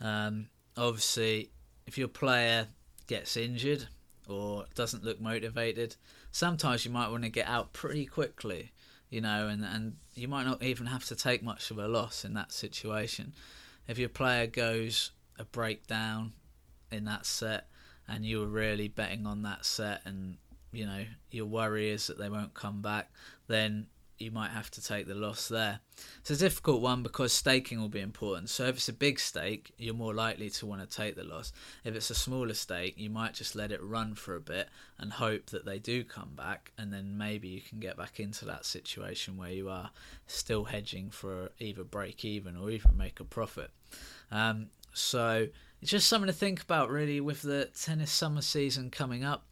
Um, 0.01 0.47
obviously, 0.77 1.51
if 1.89 1.99
your 1.99 2.07
player 2.07 2.69
gets 3.09 3.37
injured 3.37 3.89
or 4.29 4.67
doesn't 4.77 5.03
look 5.03 5.21
motivated, 5.21 5.97
sometimes 6.31 6.85
you 6.85 6.93
might 6.93 7.11
want 7.11 7.25
to 7.25 7.29
get 7.29 7.49
out 7.49 7.73
pretty 7.73 8.07
quickly 8.07 8.71
you 9.11 9.21
know, 9.21 9.49
and, 9.49 9.65
and 9.65 9.97
you 10.15 10.29
might 10.29 10.45
not 10.45 10.63
even 10.63 10.87
have 10.87 11.05
to 11.07 11.17
take 11.17 11.43
much 11.43 11.71
of 11.71 11.79
a 11.79 11.89
loss 11.89 12.25
in 12.25 12.35
that 12.35 12.53
situation. 12.53 13.33
If 13.87 13.99
your 13.99 14.09
player 14.09 14.47
goes 14.47 15.13
a 15.39 15.45
breakdown 15.45 16.33
in 16.91 17.05
that 17.05 17.25
set 17.25 17.69
and 18.07 18.25
you 18.25 18.41
were 18.41 18.47
really 18.47 18.89
betting 18.89 19.27
on 19.27 19.43
that 19.43 19.65
set 19.65 20.03
and, 20.05 20.37
you 20.73 20.87
know, 20.87 21.05
your 21.31 21.47
worry 21.47 21.91
is 21.91 22.07
that 22.07 22.19
they 22.19 22.29
won't 22.29 22.55
come 22.55 22.83
back, 22.83 23.11
then 23.47 23.87
you 24.19 24.31
might 24.31 24.51
have 24.51 24.71
to 24.73 24.83
take 24.83 25.07
the 25.07 25.15
loss 25.15 25.49
there. 25.49 25.81
It's 26.21 26.31
a 26.31 26.37
difficult 26.37 26.81
one 26.81 27.03
because 27.03 27.33
staking 27.33 27.81
will 27.81 27.89
be 27.89 28.01
important. 28.01 28.51
So 28.51 28.65
if 28.65 28.77
it's 28.77 28.89
a 28.89 28.93
big 28.93 29.19
stake, 29.19 29.73
you're 29.79 29.95
more 29.95 30.15
likely 30.15 30.51
to 30.51 30.67
want 30.67 30.81
to 30.81 30.97
take 30.97 31.17
the 31.17 31.25
loss. 31.25 31.53
If 31.85 31.95
it's 31.95 32.11
a 32.11 32.15
smaller 32.15 32.55
stake, 32.55 32.95
you 32.97 33.11
might 33.11 33.35
just 33.35 33.55
let 33.55 33.73
it 33.73 33.83
run 33.83 34.15
for 34.15 34.35
a 34.35 34.41
bit 34.41 34.69
and 34.99 35.13
hope 35.13 35.47
that 35.47 35.65
they 35.65 35.79
do 35.79 36.05
come 36.05 36.31
back, 36.37 36.73
and 36.79 36.93
then 36.93 37.17
maybe 37.17 37.49
you 37.49 37.61
can 37.61 37.81
get 37.81 37.97
back 37.97 38.21
into 38.21 38.45
that 38.47 38.65
situation 38.65 39.37
where 39.37 39.53
you 39.53 39.69
are 39.69 39.91
still 40.27 40.65
hedging 40.65 41.11
for 41.11 41.51
either 41.59 41.85
break 41.85 42.25
even 42.25 42.57
or 42.57 42.71
even 42.71 42.97
make 42.97 43.21
a 43.21 43.25
profit. 43.25 43.71
Um, 44.31 44.69
so 44.93 45.49
it's 45.81 45.91
just 45.91 46.09
something 46.09 46.27
to 46.27 46.33
think 46.33 46.63
about 46.63 46.91
really 46.91 47.21
with 47.21 47.43
the 47.43 47.71
tennis 47.81 48.11
summer 48.11 48.43
season 48.43 48.91
coming 48.91 49.25
up. 49.25 49.45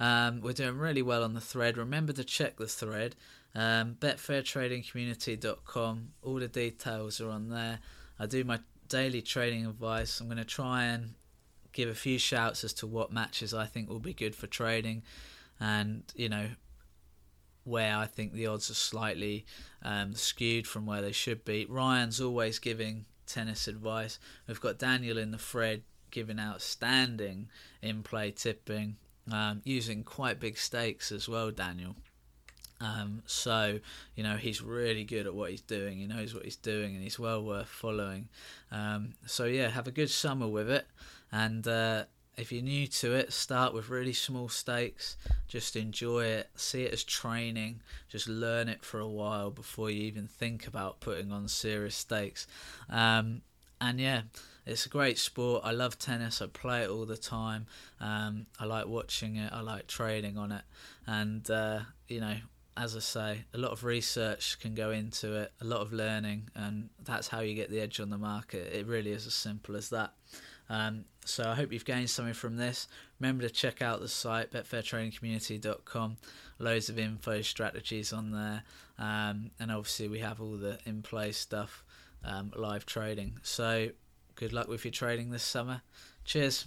Um, 0.00 0.40
we're 0.40 0.52
doing 0.52 0.78
really 0.78 1.02
well 1.02 1.24
on 1.24 1.34
the 1.34 1.40
thread. 1.40 1.76
Remember 1.76 2.12
to 2.12 2.24
check 2.24 2.56
the 2.56 2.66
thread. 2.68 3.16
Um, 3.54 3.96
betfairtradingcommunity.com. 3.98 6.08
All 6.22 6.34
the 6.34 6.48
details 6.48 7.20
are 7.20 7.30
on 7.30 7.48
there. 7.48 7.78
I 8.18 8.26
do 8.26 8.44
my 8.44 8.60
daily 8.88 9.22
trading 9.22 9.66
advice. 9.66 10.20
I'm 10.20 10.26
going 10.26 10.38
to 10.38 10.44
try 10.44 10.84
and 10.84 11.14
give 11.72 11.88
a 11.88 11.94
few 11.94 12.18
shouts 12.18 12.64
as 12.64 12.72
to 12.74 12.86
what 12.86 13.12
matches 13.12 13.54
I 13.54 13.66
think 13.66 13.88
will 13.88 14.00
be 14.00 14.14
good 14.14 14.34
for 14.34 14.46
trading, 14.46 15.02
and 15.60 16.02
you 16.14 16.28
know 16.28 16.48
where 17.64 17.96
I 17.96 18.06
think 18.06 18.32
the 18.32 18.46
odds 18.46 18.70
are 18.70 18.74
slightly 18.74 19.44
um, 19.82 20.14
skewed 20.14 20.66
from 20.66 20.86
where 20.86 21.02
they 21.02 21.12
should 21.12 21.44
be. 21.44 21.66
Ryan's 21.68 22.20
always 22.20 22.58
giving 22.58 23.04
tennis 23.26 23.68
advice. 23.68 24.18
We've 24.46 24.60
got 24.60 24.78
Daniel 24.78 25.18
in 25.18 25.30
the 25.30 25.38
thread 25.38 25.82
giving 26.10 26.40
outstanding 26.40 27.50
in 27.82 28.02
play 28.02 28.30
tipping, 28.30 28.96
um, 29.30 29.60
using 29.64 30.02
quite 30.02 30.40
big 30.40 30.56
stakes 30.56 31.12
as 31.12 31.28
well, 31.28 31.50
Daniel. 31.50 31.94
Um, 32.80 33.22
so, 33.26 33.80
you 34.14 34.22
know, 34.22 34.36
he's 34.36 34.62
really 34.62 35.04
good 35.04 35.26
at 35.26 35.34
what 35.34 35.50
he's 35.50 35.60
doing. 35.60 35.98
He 35.98 36.06
knows 36.06 36.34
what 36.34 36.44
he's 36.44 36.56
doing 36.56 36.94
and 36.94 37.02
he's 37.02 37.18
well 37.18 37.42
worth 37.42 37.68
following. 37.68 38.28
Um, 38.70 39.14
so, 39.26 39.44
yeah, 39.44 39.68
have 39.68 39.88
a 39.88 39.92
good 39.92 40.10
summer 40.10 40.46
with 40.46 40.70
it. 40.70 40.86
And 41.32 41.66
uh, 41.66 42.04
if 42.36 42.52
you're 42.52 42.62
new 42.62 42.86
to 42.86 43.14
it, 43.14 43.32
start 43.32 43.74
with 43.74 43.88
really 43.88 44.12
small 44.12 44.48
stakes. 44.48 45.16
Just 45.48 45.74
enjoy 45.74 46.24
it. 46.26 46.50
See 46.54 46.84
it 46.84 46.92
as 46.92 47.02
training. 47.02 47.80
Just 48.08 48.28
learn 48.28 48.68
it 48.68 48.84
for 48.84 49.00
a 49.00 49.08
while 49.08 49.50
before 49.50 49.90
you 49.90 50.02
even 50.02 50.28
think 50.28 50.66
about 50.66 51.00
putting 51.00 51.32
on 51.32 51.48
serious 51.48 51.96
stakes. 51.96 52.46
Um, 52.88 53.42
and 53.80 54.00
yeah, 54.00 54.22
it's 54.66 54.86
a 54.86 54.88
great 54.88 55.18
sport. 55.18 55.62
I 55.64 55.72
love 55.72 55.98
tennis. 55.98 56.40
I 56.40 56.46
play 56.46 56.82
it 56.82 56.90
all 56.90 57.06
the 57.06 57.16
time. 57.16 57.66
Um, 58.00 58.46
I 58.58 58.66
like 58.66 58.86
watching 58.86 59.36
it. 59.36 59.52
I 59.52 59.60
like 59.60 59.88
trading 59.88 60.38
on 60.38 60.52
it. 60.52 60.62
And, 61.06 61.48
uh, 61.50 61.80
you 62.06 62.20
know, 62.20 62.36
as 62.78 62.96
I 62.96 63.00
say, 63.00 63.44
a 63.52 63.58
lot 63.58 63.72
of 63.72 63.82
research 63.84 64.58
can 64.60 64.74
go 64.74 64.90
into 64.90 65.34
it, 65.34 65.52
a 65.60 65.64
lot 65.64 65.80
of 65.80 65.92
learning, 65.92 66.50
and 66.54 66.90
that's 67.04 67.28
how 67.28 67.40
you 67.40 67.54
get 67.54 67.70
the 67.70 67.80
edge 67.80 67.98
on 67.98 68.10
the 68.10 68.18
market. 68.18 68.72
It 68.72 68.86
really 68.86 69.10
is 69.10 69.26
as 69.26 69.34
simple 69.34 69.76
as 69.76 69.90
that. 69.90 70.12
Um, 70.70 71.04
so 71.24 71.44
I 71.48 71.54
hope 71.54 71.72
you've 71.72 71.84
gained 71.84 72.10
something 72.10 72.34
from 72.34 72.56
this. 72.56 72.86
Remember 73.20 73.42
to 73.42 73.50
check 73.50 73.82
out 73.82 74.00
the 74.00 74.08
site, 74.08 74.52
betfairtradingcommunity.com. 74.52 76.16
Loads 76.58 76.88
of 76.88 76.98
info, 76.98 77.42
strategies 77.42 78.12
on 78.12 78.30
there. 78.30 78.62
Um, 78.98 79.50
and 79.58 79.72
obviously, 79.72 80.08
we 80.08 80.20
have 80.20 80.40
all 80.40 80.56
the 80.56 80.78
in 80.86 81.02
play 81.02 81.32
stuff, 81.32 81.84
um, 82.24 82.52
live 82.54 82.86
trading. 82.86 83.38
So 83.42 83.88
good 84.36 84.52
luck 84.52 84.68
with 84.68 84.84
your 84.84 84.92
trading 84.92 85.30
this 85.30 85.42
summer. 85.42 85.82
Cheers. 86.24 86.66